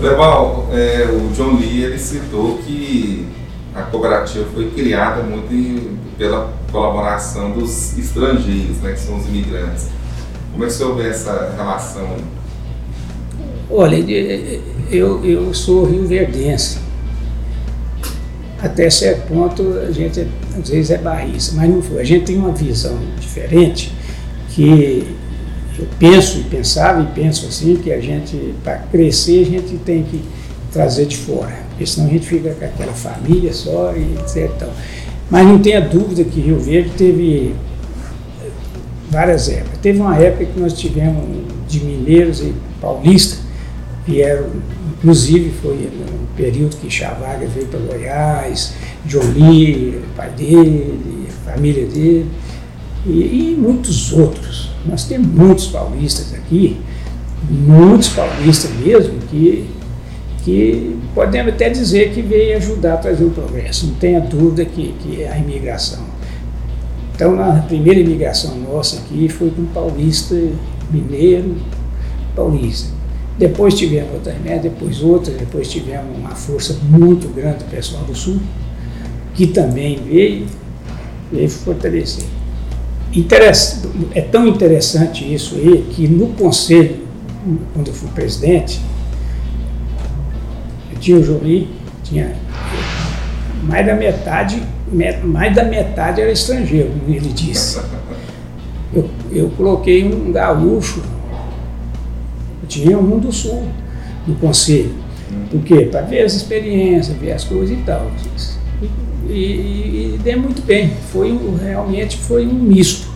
Leval, 0.00 0.68
é, 0.72 1.06
o 1.10 1.32
John 1.34 1.56
Lee 1.56 1.84
ele 1.84 1.98
citou 1.98 2.58
que 2.58 3.26
a 3.74 3.82
cooperativa 3.82 4.44
foi 4.52 4.70
criada 4.70 5.22
muito 5.22 5.52
em, 5.54 5.96
pela 6.18 6.52
colaboração 6.70 7.52
dos 7.52 7.96
estrangeiros, 7.96 8.78
né, 8.78 8.92
que 8.92 9.00
são 9.00 9.16
os 9.16 9.26
imigrantes. 9.26 9.86
Como 10.52 10.64
é 10.64 10.66
que 10.66 10.72
você 10.74 10.92
vê 10.92 11.08
essa 11.08 11.54
relação? 11.56 12.16
Olha, 13.70 13.96
eu, 14.90 15.24
eu 15.24 15.54
sou 15.54 15.84
rio-verdense. 15.84 16.78
Até 18.62 18.88
certo 18.88 19.28
ponto 19.28 19.62
a 19.86 19.90
gente 19.90 20.26
às 20.58 20.68
vezes 20.68 20.90
é 20.90 20.98
barrista, 20.98 21.54
mas 21.56 21.68
não 21.68 21.82
foi. 21.82 22.00
A 22.00 22.04
gente 22.04 22.24
tem 22.24 22.36
uma 22.36 22.52
visão 22.52 22.98
diferente 23.20 23.92
que 24.50 25.14
eu 25.78 25.86
penso 25.98 26.38
e 26.38 26.44
pensava 26.44 27.02
e 27.02 27.06
penso 27.14 27.46
assim 27.46 27.76
que 27.76 27.92
a 27.92 28.00
gente, 28.00 28.54
para 28.62 28.78
crescer, 28.78 29.42
a 29.42 29.44
gente 29.44 29.76
tem 29.78 30.04
que 30.04 30.22
trazer 30.72 31.06
de 31.06 31.16
fora, 31.16 31.54
porque 31.70 31.86
senão 31.86 32.08
a 32.08 32.10
gente 32.10 32.26
fica 32.26 32.50
com 32.50 32.64
aquela 32.64 32.92
família 32.92 33.52
só 33.52 33.94
e 33.96 34.14
etc. 34.20 34.50
Mas 35.30 35.46
não 35.46 35.58
tenha 35.58 35.80
dúvida 35.80 36.22
que 36.24 36.40
Rio 36.40 36.58
Verde 36.58 36.90
teve 36.96 37.54
várias 39.10 39.48
épocas. 39.48 39.78
Teve 39.80 40.00
uma 40.00 40.16
época 40.16 40.44
que 40.46 40.60
nós 40.60 40.74
tivemos 40.74 41.24
de 41.68 41.80
mineiros 41.80 42.40
e 42.40 42.54
paulistas, 42.80 43.40
vieram, 44.06 44.46
inclusive 44.98 45.52
foi 45.62 45.74
no 45.74 46.26
período 46.36 46.76
que 46.76 46.90
Chavaga 46.90 47.46
veio 47.46 47.66
para 47.66 47.80
Goiás, 47.80 48.74
Jolie, 49.06 50.00
pai 50.16 50.30
dele, 50.30 51.28
a 51.28 51.50
família 51.50 51.86
dele, 51.86 52.26
e, 53.06 53.10
e 53.10 53.56
muitos 53.58 54.12
outros. 54.12 54.70
Nós 54.86 55.04
temos 55.04 55.26
muitos 55.28 55.66
paulistas 55.68 56.34
aqui, 56.34 56.80
muitos 57.50 58.08
paulistas 58.08 58.70
mesmo, 58.72 59.18
que, 59.30 59.66
que 60.42 60.96
podemos 61.14 61.54
até 61.54 61.70
dizer 61.70 62.12
que 62.12 62.22
veio 62.22 62.56
ajudar 62.56 62.94
a 62.94 62.98
trazer 62.98 63.24
o 63.24 63.30
progresso. 63.30 63.86
Não 63.86 63.94
tenha 63.94 64.20
dúvida 64.20 64.64
que, 64.64 64.94
que 65.00 65.22
é 65.22 65.32
a 65.32 65.38
imigração. 65.38 66.04
Então, 67.14 67.36
na 67.36 67.62
primeira 67.62 68.00
imigração 68.00 68.56
nossa 68.56 68.96
aqui 68.96 69.28
foi 69.28 69.50
com 69.50 69.64
paulista, 69.66 70.34
mineiro, 70.90 71.54
paulista. 72.34 72.92
Depois 73.38 73.74
tivemos 73.74 74.12
outra 74.12 74.32
né, 74.34 74.58
depois 74.58 75.02
outra, 75.02 75.34
depois 75.34 75.68
tivemos 75.68 76.16
uma 76.16 76.34
força 76.34 76.78
muito 76.84 77.28
grande 77.28 77.64
do 77.64 77.70
pessoal 77.70 78.04
do 78.04 78.14
Sul, 78.14 78.38
que 79.34 79.48
também 79.48 80.00
veio, 80.04 80.46
veio 81.32 81.50
fortalecer 81.50 82.24
é 84.12 84.20
tão 84.20 84.48
interessante 84.48 85.32
isso 85.32 85.54
aí 85.54 85.86
que 85.90 86.08
no 86.08 86.28
conselho, 86.28 86.96
quando 87.72 87.88
eu 87.88 87.94
fui 87.94 88.08
presidente, 88.10 88.80
eu 90.92 90.98
tinha 90.98 91.18
o 91.18 91.22
Jolie, 91.22 91.68
tinha 92.02 92.34
mais 93.62 93.86
da 93.86 93.94
metade, 93.94 94.60
mais 95.22 95.54
da 95.54 95.62
metade 95.62 96.20
era 96.20 96.32
estrangeiro, 96.32 96.90
ele 97.06 97.32
disse. 97.32 97.80
Eu, 98.92 99.08
eu 99.30 99.50
coloquei 99.50 100.04
um 100.04 100.32
gaúcho, 100.32 101.00
tinha 102.80 102.98
um 102.98 103.18
do 103.18 103.32
sul 103.32 103.68
no 104.26 104.34
conselho. 104.36 104.94
Por 105.50 105.62
quê? 105.62 105.88
Para 105.90 106.02
ver 106.02 106.22
as 106.22 106.34
experiências, 106.34 107.16
ver 107.16 107.32
as 107.32 107.44
coisas 107.44 107.76
e 107.76 107.80
tal 107.82 108.10
e, 109.28 110.14
e, 110.14 110.20
deu 110.22 110.40
muito 110.40 110.62
bem. 110.62 110.92
Foi 111.12 111.32
um, 111.32 111.56
realmente 111.56 112.16
foi 112.16 112.46
um 112.46 112.54
misto. 112.54 113.08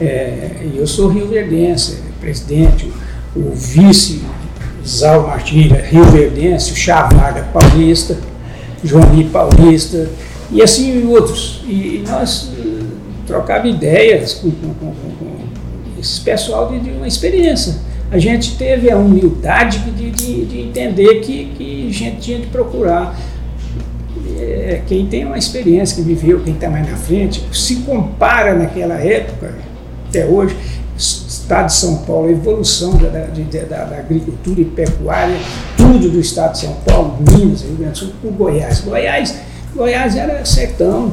É, 0.00 0.68
eu 0.74 0.86
sou 0.86 1.08
rio-verdense, 1.08 2.02
presidente, 2.20 2.92
o 3.34 3.50
vice 3.50 4.22
Zal 4.86 5.26
Martins 5.26 5.72
rio-verdense, 5.90 6.72
o 6.72 6.76
Chavaga 6.76 7.48
paulista, 7.52 8.18
Joani 8.84 9.24
paulista 9.24 10.08
e 10.50 10.62
assim 10.62 11.06
outros. 11.06 11.62
E, 11.66 11.72
e 11.72 12.04
nós 12.06 12.50
uh, 12.58 12.86
trocava 13.26 13.66
ideias 13.66 14.34
com, 14.34 14.50
com, 14.50 14.74
com, 14.74 14.92
com 14.92 15.36
esse 15.98 16.20
pessoal 16.20 16.70
de, 16.70 16.80
de, 16.80 16.90
uma 16.90 17.08
experiência. 17.08 17.74
A 18.10 18.18
gente 18.18 18.56
teve 18.56 18.90
a 18.90 18.96
humildade 18.96 19.78
de, 19.90 20.10
de, 20.10 20.44
de 20.44 20.60
entender 20.60 21.20
que, 21.20 21.46
que 21.56 21.88
a 21.88 21.92
gente 21.92 22.20
tinha 22.20 22.38
de 22.38 22.46
procurar 22.46 23.18
é, 24.38 24.82
quem 24.86 25.06
tem 25.06 25.24
uma 25.24 25.38
experiência, 25.38 25.96
que 25.96 26.02
viveu, 26.02 26.40
quem 26.40 26.54
está 26.54 26.70
mais 26.70 26.88
na 26.88 26.96
frente, 26.96 27.44
se 27.52 27.76
compara 27.76 28.54
naquela 28.54 28.94
época, 28.94 29.54
até 30.08 30.24
hoje, 30.24 30.56
Estado 30.96 31.66
de 31.66 31.74
São 31.74 31.98
Paulo, 31.98 32.28
a 32.28 32.30
evolução 32.30 32.96
da, 32.96 33.08
da, 33.08 33.84
da, 33.84 33.98
agricultura 33.98 34.60
e 34.60 34.64
pecuária, 34.64 35.36
tudo 35.76 36.08
do 36.08 36.20
Estado 36.20 36.52
de 36.52 36.60
São 36.60 36.74
Paulo, 36.86 37.18
Minas, 37.20 37.62
Rio 37.62 37.76
Grande 37.76 37.92
do 37.92 37.98
Sul, 37.98 38.12
com 38.22 38.30
Goiás. 38.30 38.80
Goiás, 38.80 39.34
Goiás 39.74 40.16
era 40.16 40.44
sertão. 40.44 41.12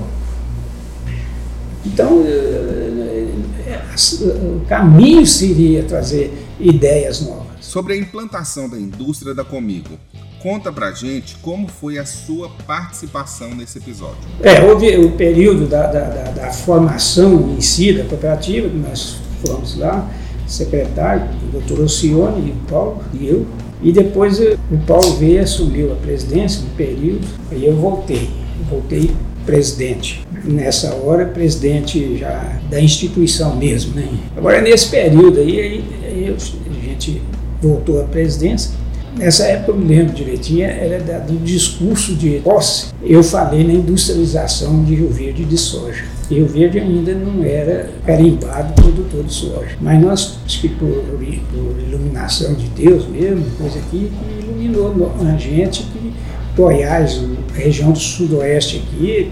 Então, 1.86 2.24
eh, 2.26 3.28
eh, 3.68 3.80
o 4.26 4.62
caminho 4.68 5.26
seria 5.28 5.84
trazer 5.84 6.43
ideias 6.60 7.22
novas. 7.22 7.66
Sobre 7.66 7.94
a 7.94 7.98
implantação 7.98 8.70
da 8.70 8.78
indústria 8.78 9.34
da 9.34 9.44
Comigo, 9.44 9.98
Conta 10.44 10.74
pra 10.74 10.92
gente 10.92 11.38
como 11.38 11.70
foi 11.70 11.98
a 11.98 12.06
sua 12.06 12.50
participação 12.68 13.56
nesse 13.56 13.78
episódio. 13.78 14.18
É, 14.42 14.62
houve 14.62 14.94
o 14.98 15.14
período 15.14 15.66
da, 15.66 15.88
da, 15.88 16.02
da, 16.02 16.32
da 16.32 16.52
formação 16.52 17.56
em 17.58 17.62
si 17.62 17.94
da 17.94 18.04
cooperativa, 18.04 18.68
nós 18.68 19.16
fomos 19.42 19.78
lá, 19.78 20.06
secretário, 20.46 21.30
o 21.48 21.52
doutor 21.54 21.80
Ocione, 21.80 22.52
o 22.52 22.70
Paulo 22.70 23.02
e 23.14 23.26
eu, 23.26 23.48
e 23.82 23.94
depois 23.94 24.38
o 24.38 24.78
Paulo 24.86 25.16
veio 25.16 25.36
e 25.36 25.40
assumiu 25.40 25.94
a 25.94 25.96
presidência 25.96 26.62
no 26.62 26.72
período, 26.72 27.26
aí 27.50 27.66
eu 27.66 27.78
voltei, 27.78 28.30
voltei 28.70 29.16
presidente. 29.46 30.28
Nessa 30.44 30.94
hora, 30.96 31.26
presidente 31.26 32.18
já 32.18 32.60
da 32.70 32.80
instituição 32.80 33.56
mesmo, 33.56 33.96
né? 33.96 34.08
Agora, 34.36 34.62
nesse 34.62 34.90
período 34.90 35.40
aí, 35.40 35.84
aí, 36.06 36.36
a 36.36 36.86
gente 36.86 37.22
voltou 37.62 38.02
à 38.02 38.04
presidência, 38.04 38.72
Nessa 39.18 39.44
época 39.44 39.74
eu 39.74 39.78
me 39.78 39.86
lembro 39.86 40.14
direitinho, 40.14 40.66
era 40.66 41.00
do 41.20 41.38
discurso 41.44 42.16
de 42.16 42.40
posse. 42.40 42.88
Eu 43.04 43.24
falei 43.24 43.64
na 43.64 43.74
industrialização 43.74 44.84
de 44.84 44.96
Rio 44.96 45.10
Verde 45.10 45.46
de 45.46 45.58
soja. 45.58 46.04
Rio 46.30 46.48
Verde 46.48 46.80
ainda 46.80 47.14
não 47.14 47.44
era 47.44 47.92
carimbado 48.06 48.74
produtor 48.74 49.24
de 49.24 49.34
soja. 49.34 49.78
Mas 49.80 50.02
nós, 50.02 50.40
acho 50.44 50.62
que 50.62 50.70
por, 50.70 50.88
por 50.88 51.80
iluminação 51.88 52.56
de 52.56 52.68
Deus 52.70 53.08
mesmo, 53.08 53.46
coisa 53.58 53.78
aqui, 53.78 54.12
que 54.12 54.44
iluminou 54.44 55.12
a 55.22 55.38
gente 55.38 55.84
que 55.84 56.12
Goiás, 56.56 57.20
região 57.56 57.92
do 57.92 58.00
sudoeste 58.00 58.84
aqui, 58.86 59.30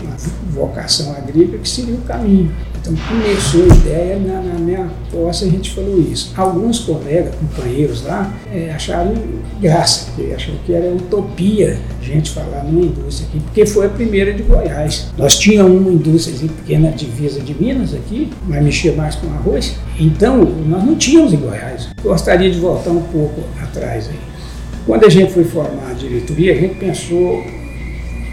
vocação 0.51 1.13
agrícola, 1.13 1.59
que 1.59 1.69
seria 1.69 1.95
o 1.95 2.01
caminho. 2.01 2.51
Então 2.81 2.95
começou 3.07 3.63
a 3.63 3.75
ideia, 3.75 4.17
na, 4.17 4.41
na 4.41 4.59
minha 4.59 4.89
posse 5.11 5.45
a 5.45 5.47
gente 5.47 5.71
falou 5.71 5.99
isso. 5.99 6.33
Alguns 6.35 6.79
colegas, 6.79 7.35
companheiros 7.35 8.03
lá, 8.03 8.33
é, 8.51 8.71
acharam 8.71 9.13
graça, 9.61 10.07
porque 10.15 10.33
acharam 10.33 10.57
que 10.65 10.73
era 10.73 10.91
utopia 10.91 11.77
a 11.99 12.03
gente 12.03 12.31
falar 12.31 12.63
numa 12.63 12.81
indústria 12.81 13.27
aqui, 13.29 13.39
porque 13.39 13.67
foi 13.67 13.85
a 13.85 13.89
primeira 13.89 14.33
de 14.33 14.41
Goiás. 14.41 15.11
Nós 15.15 15.37
tínhamos 15.37 15.79
uma 15.79 15.91
indústria 15.91 16.35
pequena 16.49 16.89
divisa 16.89 17.39
de 17.39 17.53
Minas 17.53 17.93
aqui, 17.93 18.31
mas 18.47 18.63
mexia 18.63 18.93
mais 18.93 19.13
com 19.13 19.27
arroz. 19.27 19.75
Então 19.99 20.43
nós 20.43 20.83
não 20.83 20.95
tínhamos 20.95 21.33
em 21.33 21.37
Goiás. 21.37 21.87
Gostaria 22.01 22.49
de 22.49 22.59
voltar 22.59 22.89
um 22.89 23.03
pouco 23.03 23.41
atrás 23.61 24.09
aí. 24.09 24.19
Quando 24.87 25.05
a 25.05 25.09
gente 25.09 25.31
foi 25.31 25.43
formar 25.43 25.91
a 25.91 25.93
diretoria, 25.93 26.53
a 26.53 26.55
gente 26.55 26.75
pensou 26.75 27.43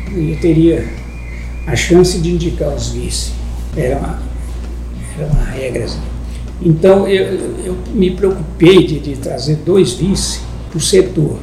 que 0.08 0.38
teria 0.40 0.97
a 1.68 1.76
chance 1.76 2.18
de 2.18 2.32
indicar 2.32 2.74
os 2.74 2.88
vice. 2.88 3.32
Era 3.76 3.98
uma, 3.98 4.18
era 5.16 5.26
uma 5.30 5.44
regra. 5.44 5.86
Então 6.60 7.06
eu, 7.06 7.38
eu 7.64 7.76
me 7.92 8.10
preocupei 8.10 8.86
de, 8.86 8.98
de 8.98 9.16
trazer 9.16 9.56
dois 9.56 9.92
vice 9.92 10.40
para 10.70 10.78
o 10.78 10.80
setor 10.80 11.38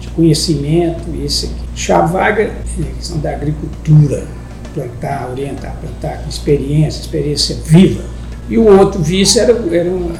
de 0.00 0.08
conhecimento, 0.08 1.02
esse 1.24 1.46
aqui. 1.46 1.54
Chavaga, 1.74 2.52
questão 2.96 3.18
da 3.18 3.30
agricultura, 3.30 4.26
plantar, 4.74 5.30
orientar, 5.30 5.76
plantar, 5.80 6.22
com 6.22 6.28
experiência, 6.28 7.00
experiência 7.00 7.56
viva. 7.64 8.02
E 8.50 8.58
o 8.58 8.66
outro 8.66 9.00
vice 9.00 9.38
era, 9.38 9.52
era 9.70 9.88
uma 9.88 10.14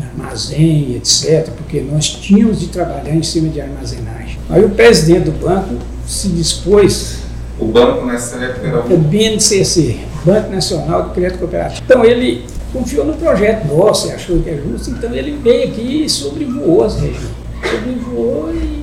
armazém, 0.00 0.94
etc., 0.94 1.48
porque 1.56 1.80
nós 1.80 2.08
tínhamos 2.08 2.60
de 2.60 2.68
trabalhar 2.68 3.14
em 3.14 3.22
cima 3.22 3.48
de 3.48 3.60
armazenagem. 3.60 4.38
Aí 4.48 4.64
o 4.64 4.70
presidente 4.70 5.24
do 5.24 5.32
banco 5.32 5.74
se 6.06 6.28
dispôs. 6.28 7.21
O 7.62 7.72
banco 7.72 8.06
nessa 8.06 8.36
época 8.36 8.66
era 8.66 8.80
o. 8.80 8.94
O 8.94 8.98
BNCC, 8.98 9.98
Banco 10.24 10.50
Nacional 10.50 11.08
de 11.08 11.14
Crédito 11.14 11.38
Cooperativo. 11.38 11.82
Então 11.84 12.04
ele 12.04 12.44
confiou 12.72 13.04
no 13.04 13.14
projeto 13.14 13.66
nosso 13.66 14.08
e 14.08 14.12
achou 14.12 14.38
que 14.40 14.50
é 14.50 14.56
justo, 14.56 14.90
então 14.90 15.12
ele 15.14 15.38
veio 15.42 15.68
aqui 15.68 16.04
e 16.04 16.08
sobrevoou 16.08 16.84
as 16.84 16.94
regiões. 16.96 17.30
Sobrevoou 17.70 18.50
e 18.54 18.82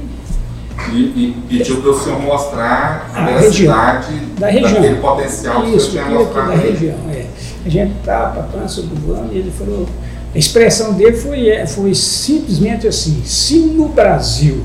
E, 0.92 0.98
e 0.98 1.36
pediu 1.50 1.82
para 1.82 1.92
o 1.92 2.00
senhor 2.00 2.20
mostrar 2.22 3.12
A 3.14 3.26
região. 3.26 3.52
cidade, 3.52 4.16
Da 4.40 4.48
região. 4.48 4.74
daquele 4.74 4.96
potencial 4.96 5.62
que 5.64 5.72
o 5.72 5.76
Isso, 5.78 5.92
senhor 5.92 6.06
tinha 6.08 6.16
aqui 6.18 6.24
mostrado 6.26 6.48
da 6.48 6.54
aí. 6.54 6.72
região. 6.72 6.96
É. 7.14 7.26
A 7.66 7.70
gente 7.70 7.92
estava 8.00 8.42
passando 8.44 8.70
sobre 8.70 9.12
o 9.12 9.14
ano 9.14 9.30
e 9.34 9.38
ele 9.38 9.52
falou. 9.52 9.86
A 10.34 10.38
expressão 10.38 10.94
dele 10.94 11.18
foi, 11.18 11.50
é, 11.50 11.68
foi 11.68 11.94
simplesmente 11.94 12.88
assim: 12.88 13.22
se 13.26 13.60
no 13.60 13.90
Brasil 13.90 14.64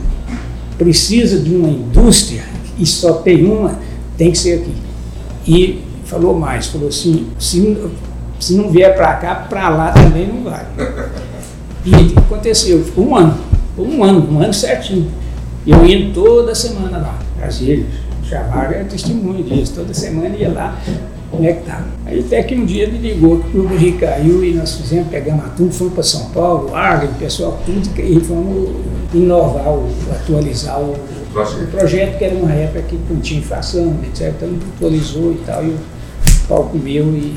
precisa 0.78 1.38
de 1.40 1.54
uma 1.54 1.68
indústria 1.68 2.42
e 2.78 2.86
só 2.86 3.14
tem 3.14 3.44
uma, 3.44 3.78
tem 4.16 4.30
que 4.30 4.38
ser 4.38 4.60
aqui. 4.60 4.74
E 5.46 5.82
falou 6.04 6.38
mais: 6.38 6.66
falou 6.66 6.88
assim, 6.88 7.28
se, 7.38 7.76
se 8.40 8.54
não 8.54 8.70
vier 8.70 8.94
para 8.94 9.14
cá, 9.14 9.34
para 9.48 9.68
lá 9.68 9.92
também 9.92 10.26
não 10.26 10.44
vai. 10.44 10.66
E 11.84 12.18
aconteceu, 12.18 12.82
ficou 12.84 13.08
um 13.08 13.16
ano, 13.16 13.38
ficou 13.70 13.86
um 13.86 14.02
ano, 14.02 14.28
um 14.30 14.40
ano 14.40 14.54
certinho. 14.54 15.10
Eu 15.66 15.84
ia 15.84 16.10
toda 16.12 16.54
semana 16.54 16.98
lá, 16.98 17.18
Brasília, 17.38 17.86
Chavaga 18.22 18.76
é 18.76 18.84
testemunho 18.84 19.42
disso, 19.42 19.74
toda 19.74 19.92
semana 19.92 20.34
ia 20.36 20.50
lá, 20.50 20.78
como 21.30 21.44
é 21.44 21.52
que 21.52 21.64
tá. 21.64 21.84
Aí 22.06 22.20
até 22.20 22.42
que 22.42 22.54
um 22.54 22.64
dia 22.64 22.84
ele 22.84 22.98
ligou 22.98 23.38
que 23.40 23.56
o 23.56 23.66
Rio 23.66 23.98
caiu 23.98 24.44
e 24.44 24.54
nós 24.54 24.76
fizemos, 24.76 25.08
pegamos 25.08 25.44
a 25.44 25.48
turma, 25.48 25.72
fomos 25.72 25.94
para 25.94 26.02
São 26.02 26.30
Paulo, 26.30 26.74
Arlen, 26.74 27.10
pessoal, 27.18 27.60
tudo, 27.64 28.00
e 28.00 28.20
fomos 28.20 28.70
inovar, 29.12 29.66
atualizar 30.10 30.80
o, 30.80 30.96
o 31.34 31.66
projeto, 31.66 32.18
que 32.18 32.24
era 32.24 32.34
uma 32.34 32.52
época 32.52 32.82
que 32.82 32.98
não 33.10 33.20
tinha 33.20 33.40
inflação, 33.40 33.98
etc. 34.04 34.28
Então 34.28 34.48
ele 34.48 34.60
atualizou 34.76 35.32
e 35.32 35.38
tal, 35.44 35.64
e 35.64 35.68
o 35.70 35.78
pau 36.48 36.68
comeu 36.68 37.04
e 37.14 37.34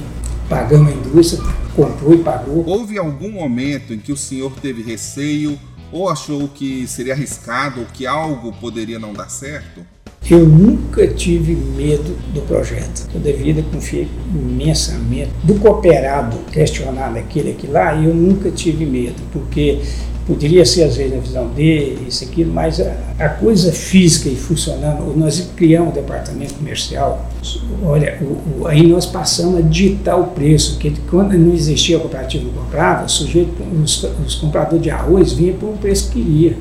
pagamos 0.48 0.92
a 0.92 0.96
indústria, 0.96 1.44
comprou 1.76 2.14
e 2.14 2.20
pagou. 2.20 2.64
Houve 2.66 2.98
algum 2.98 3.32
momento 3.32 3.94
em 3.94 3.98
que 3.98 4.12
o 4.12 4.18
senhor 4.18 4.52
teve 4.62 4.82
receio 4.82 5.58
ou 5.92 6.10
achou 6.10 6.48
que 6.48 6.86
seria 6.88 7.14
arriscado 7.14 7.82
ou 7.82 7.86
que 7.86 8.06
algo 8.06 8.52
poderia 8.54 9.00
não 9.00 9.14
dar 9.14 9.30
certo? 9.30 9.82
Eu 10.30 10.46
nunca 10.46 11.08
tive 11.08 11.56
medo 11.56 12.18
do 12.34 12.42
projeto. 12.42 13.08
Toda 13.14 13.30
a 13.30 13.34
vida 13.34 13.64
confiei 13.72 14.10
imensamente. 14.30 15.32
Do 15.44 15.56
cooperado 15.56 16.38
questionar 16.52 17.14
daquele 17.14 17.52
aqui 17.52 17.66
lá, 17.68 17.96
eu 17.96 18.14
nunca 18.14 18.52
tive 18.52 18.86
medo, 18.86 19.22
porque 19.32 19.80
poderia 20.28 20.66
ser 20.66 20.84
às 20.84 20.98
vezes 20.98 21.14
na 21.16 21.20
visão 21.22 21.48
dele, 21.48 22.06
isso, 22.08 22.24
aquilo, 22.26 22.54
mas 22.54 22.80
a, 22.82 22.94
a 23.18 23.30
coisa 23.30 23.72
física 23.72 24.28
e 24.30 24.36
funcionando, 24.36 25.18
nós 25.18 25.50
criamos 25.56 25.90
um 25.90 25.94
departamento 25.94 26.54
comercial, 26.56 27.26
olha, 27.84 28.18
o, 28.22 28.62
o- 28.64 28.68
aí 28.68 28.86
nós 28.86 29.06
passamos 29.06 29.58
a 29.58 29.62
digitar 29.62 30.20
o 30.20 30.28
preço, 30.28 30.78
que 30.78 30.92
quando 31.10 31.34
não 31.38 31.54
existia 31.54 31.96
a 31.98 32.00
cooperativa 32.02 32.44
não 32.44 32.52
comprava, 32.64 33.06
o 33.06 33.10
sujeito, 33.10 33.52
os, 33.84 34.04
os 34.26 34.36
compradores 34.36 34.82
de 34.84 34.90
arroz 34.92 35.32
vinham 35.34 35.56
por 35.56 35.70
um 35.70 35.78
preço 35.78 36.12
que 36.12 36.22
queria. 36.22 36.58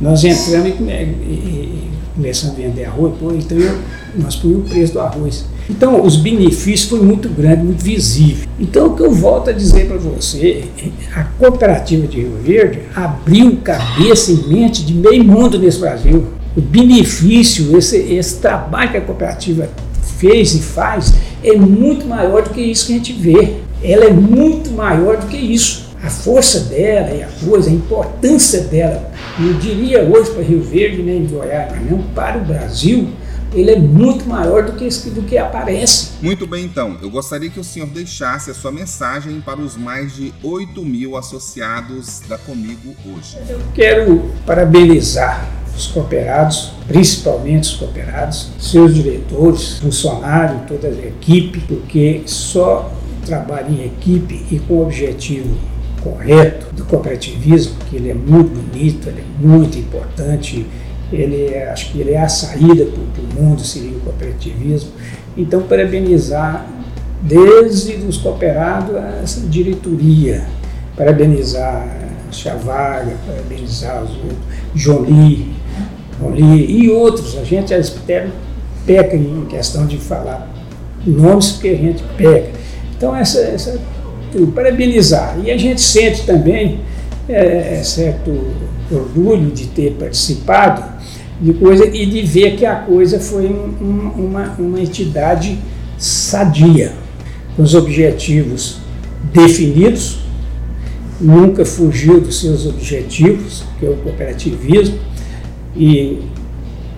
Nós 0.00 0.22
entramos 0.22 0.68
e, 0.68 0.82
e- 0.82 1.88
começamos 2.18 2.56
a 2.56 2.60
vender 2.60 2.84
arroz, 2.84 3.14
pô, 3.18 3.32
então 3.32 3.56
eu, 3.56 3.78
nós 4.16 4.34
punhamos 4.34 4.66
o 4.66 4.74
preço 4.74 4.92
do 4.94 5.00
arroz. 5.00 5.44
Então, 5.70 6.02
os 6.02 6.16
benefícios 6.16 6.88
foram 6.88 7.04
muito 7.04 7.28
grandes, 7.28 7.64
muito 7.64 7.84
visíveis. 7.84 8.48
Então, 8.58 8.88
o 8.88 8.96
que 8.96 9.02
eu 9.02 9.12
volto 9.12 9.50
a 9.50 9.52
dizer 9.52 9.86
para 9.86 9.98
você, 9.98 10.64
a 11.14 11.24
cooperativa 11.24 12.06
de 12.06 12.22
Rio 12.22 12.38
Verde 12.42 12.80
abriu 12.94 13.56
cabeça 13.58 14.32
e 14.32 14.36
mente 14.48 14.84
de 14.84 14.94
meio 14.94 15.22
mundo 15.22 15.58
nesse 15.58 15.78
Brasil. 15.78 16.24
O 16.56 16.60
benefício, 16.60 17.76
esse, 17.76 17.96
esse 17.96 18.36
trabalho 18.38 18.90
que 18.90 18.96
a 18.96 19.00
cooperativa 19.00 19.68
fez 20.18 20.54
e 20.54 20.60
faz, 20.60 21.14
é 21.44 21.54
muito 21.54 22.06
maior 22.06 22.42
do 22.42 22.50
que 22.50 22.60
isso 22.60 22.86
que 22.86 22.94
a 22.94 22.96
gente 22.96 23.12
vê. 23.12 23.56
Ela 23.82 24.06
é 24.06 24.12
muito 24.12 24.72
maior 24.72 25.18
do 25.18 25.26
que 25.26 25.36
isso. 25.36 25.86
A 26.02 26.08
força 26.08 26.60
dela 26.60 27.14
e 27.14 27.22
a 27.22 27.28
coisa, 27.44 27.68
a 27.68 27.72
importância 27.72 28.62
dela, 28.62 29.10
eu 29.40 29.54
diria 29.54 30.02
hoje 30.02 30.30
para 30.32 30.42
Rio 30.42 30.62
Verde, 30.62 31.02
nem 31.02 31.22
em 31.22 31.26
Goiás, 31.26 31.70
mas 31.70 31.90
não 31.90 32.02
para 32.02 32.38
o 32.38 32.44
Brasil, 32.44 33.08
ele 33.54 33.70
é 33.70 33.78
muito 33.78 34.28
maior 34.28 34.64
do 34.64 34.72
que, 34.72 34.88
do 35.10 35.22
que 35.22 35.38
aparece. 35.38 36.10
Muito 36.20 36.46
bem, 36.46 36.64
então. 36.64 36.96
Eu 37.00 37.08
gostaria 37.08 37.48
que 37.48 37.58
o 37.58 37.64
senhor 37.64 37.88
deixasse 37.88 38.50
a 38.50 38.54
sua 38.54 38.72
mensagem 38.72 39.40
para 39.40 39.60
os 39.60 39.76
mais 39.76 40.14
de 40.14 40.34
8 40.42 40.84
mil 40.84 41.16
associados 41.16 42.20
da 42.28 42.36
Comigo 42.36 42.94
hoje. 43.06 43.38
Eu 43.48 43.60
quero 43.74 44.30
parabenizar 44.44 45.48
os 45.74 45.86
cooperados, 45.86 46.72
principalmente 46.86 47.70
os 47.70 47.76
cooperados, 47.76 48.50
seus 48.58 48.94
diretores, 48.94 49.78
funcionários, 49.78 50.62
toda 50.66 50.88
a 50.88 50.90
equipe, 50.90 51.60
porque 51.60 52.22
só 52.26 52.92
trabalho 53.24 53.72
em 53.72 53.84
equipe 53.84 54.44
e 54.50 54.58
com 54.58 54.74
o 54.74 54.82
objetivo 54.82 55.56
correto 56.00 56.74
do 56.74 56.84
cooperativismo, 56.84 57.76
que 57.88 57.96
ele 57.96 58.10
é 58.10 58.14
muito 58.14 58.50
bonito, 58.50 59.08
ele 59.08 59.20
é 59.20 59.46
muito 59.46 59.78
importante, 59.78 60.66
ele 61.12 61.46
é, 61.46 61.70
acho 61.70 61.92
que 61.92 62.00
ele 62.00 62.12
é 62.12 62.20
a 62.20 62.28
saída 62.28 62.86
para 62.86 63.22
o 63.22 63.42
mundo, 63.42 63.60
seria 63.62 63.96
o 63.96 64.00
cooperativismo. 64.00 64.90
Então, 65.36 65.62
parabenizar 65.62 66.66
desde 67.22 67.94
os 67.94 68.16
cooperados 68.18 68.94
a 68.96 69.20
essa 69.22 69.40
diretoria, 69.40 70.44
parabenizar 70.96 72.08
Chavaga, 72.30 73.16
parabenizar 73.26 74.02
os 74.02 74.10
outros, 74.10 74.38
Jolie, 74.74 75.52
Jolie 76.20 76.84
e 76.84 76.90
outros. 76.90 77.36
A 77.38 77.44
gente 77.44 77.72
até 77.72 78.28
peca 78.86 79.16
em 79.16 79.46
questão 79.46 79.86
de 79.86 79.96
falar 79.96 80.48
nomes 81.06 81.52
porque 81.52 81.68
a 81.68 81.76
gente 81.76 82.02
pega. 82.16 82.50
Então, 82.96 83.14
essa, 83.14 83.40
essa 83.40 83.80
parabenizar. 84.54 85.38
E 85.44 85.50
a 85.50 85.56
gente 85.56 85.80
sente 85.80 86.24
também 86.24 86.80
é, 87.28 87.82
certo 87.84 88.32
orgulho 88.90 89.50
de 89.50 89.66
ter 89.66 89.92
participado 89.98 90.82
de 91.40 91.52
coisa 91.52 91.84
e 91.86 92.06
de 92.06 92.22
ver 92.22 92.56
que 92.56 92.64
a 92.64 92.74
coisa 92.76 93.20
foi 93.20 93.46
um- 93.46 93.74
um- 93.80 94.26
uma, 94.26 94.54
uma 94.58 94.80
entidade 94.80 95.58
sadia, 95.98 96.92
com 97.54 97.62
os 97.62 97.74
objetivos 97.74 98.78
definidos, 99.32 100.20
nunca 101.20 101.64
fugiu 101.64 102.20
dos 102.20 102.40
seus 102.40 102.66
objetivos, 102.66 103.64
que 103.78 103.84
é 103.86 103.90
o 103.90 103.96
cooperativismo, 103.96 104.98
e 105.76 106.20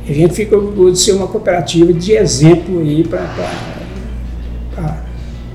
a 0.08 0.12
gente 0.12 0.32
fica 0.34 0.56
orgulhoso 0.56 0.92
de 0.92 0.98
ser 1.00 1.12
uma 1.12 1.26
cooperativa 1.26 1.92
de 1.92 2.12
exemplo 2.12 2.80
aí 2.80 3.02
para 3.02 3.26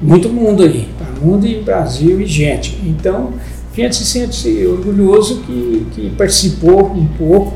muito 0.01 0.29
mundo 0.29 0.63
aí, 0.63 0.87
mundo 1.19 1.45
e 1.47 1.61
Brasil 1.61 2.21
e 2.21 2.25
gente. 2.25 2.79
Então, 2.83 3.33
a 3.71 3.75
gente 3.75 3.95
se 3.95 4.05
sente 4.05 4.65
orgulhoso 4.65 5.41
que, 5.41 5.87
que 5.93 6.09
participou 6.11 6.91
um 6.91 7.07
pouco, 7.07 7.53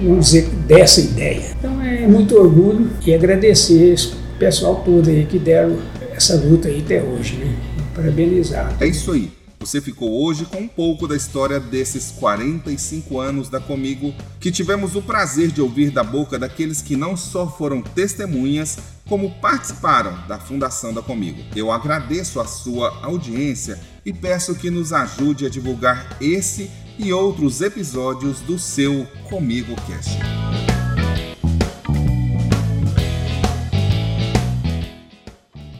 vamos 0.00 0.26
dizer, 0.26 0.48
dessa 0.66 1.00
ideia. 1.00 1.42
Então, 1.58 1.80
é 1.82 2.06
muito 2.06 2.36
orgulho 2.36 2.90
e 3.06 3.14
agradecer 3.14 3.92
esse 3.92 4.12
pessoal 4.38 4.82
todo 4.84 5.08
aí 5.08 5.24
que 5.24 5.38
deram 5.38 5.76
essa 6.14 6.36
luta 6.36 6.68
aí 6.68 6.82
até 6.84 7.02
hoje, 7.02 7.36
né? 7.36 7.54
Parabenizar. 7.94 8.76
É 8.80 8.86
isso 8.86 9.12
aí. 9.12 9.41
Você 9.62 9.80
ficou 9.80 10.24
hoje 10.24 10.44
com 10.44 10.58
um 10.58 10.66
pouco 10.66 11.06
da 11.06 11.14
história 11.14 11.60
desses 11.60 12.10
45 12.18 13.20
anos 13.20 13.48
da 13.48 13.60
Comigo, 13.60 14.12
que 14.40 14.50
tivemos 14.50 14.96
o 14.96 15.02
prazer 15.02 15.52
de 15.52 15.62
ouvir 15.62 15.92
da 15.92 16.02
boca 16.02 16.36
daqueles 16.36 16.82
que 16.82 16.96
não 16.96 17.16
só 17.16 17.46
foram 17.46 17.80
testemunhas, 17.80 18.76
como 19.08 19.30
participaram 19.40 20.26
da 20.26 20.36
fundação 20.36 20.92
da 20.92 21.00
Comigo. 21.00 21.40
Eu 21.54 21.70
agradeço 21.70 22.40
a 22.40 22.44
sua 22.44 22.88
audiência 23.04 23.78
e 24.04 24.12
peço 24.12 24.56
que 24.56 24.68
nos 24.68 24.92
ajude 24.92 25.46
a 25.46 25.48
divulgar 25.48 26.16
esse 26.20 26.68
e 26.98 27.12
outros 27.12 27.60
episódios 27.60 28.40
do 28.40 28.58
seu 28.58 29.06
Comigo 29.30 29.76
Cast. 29.86 30.71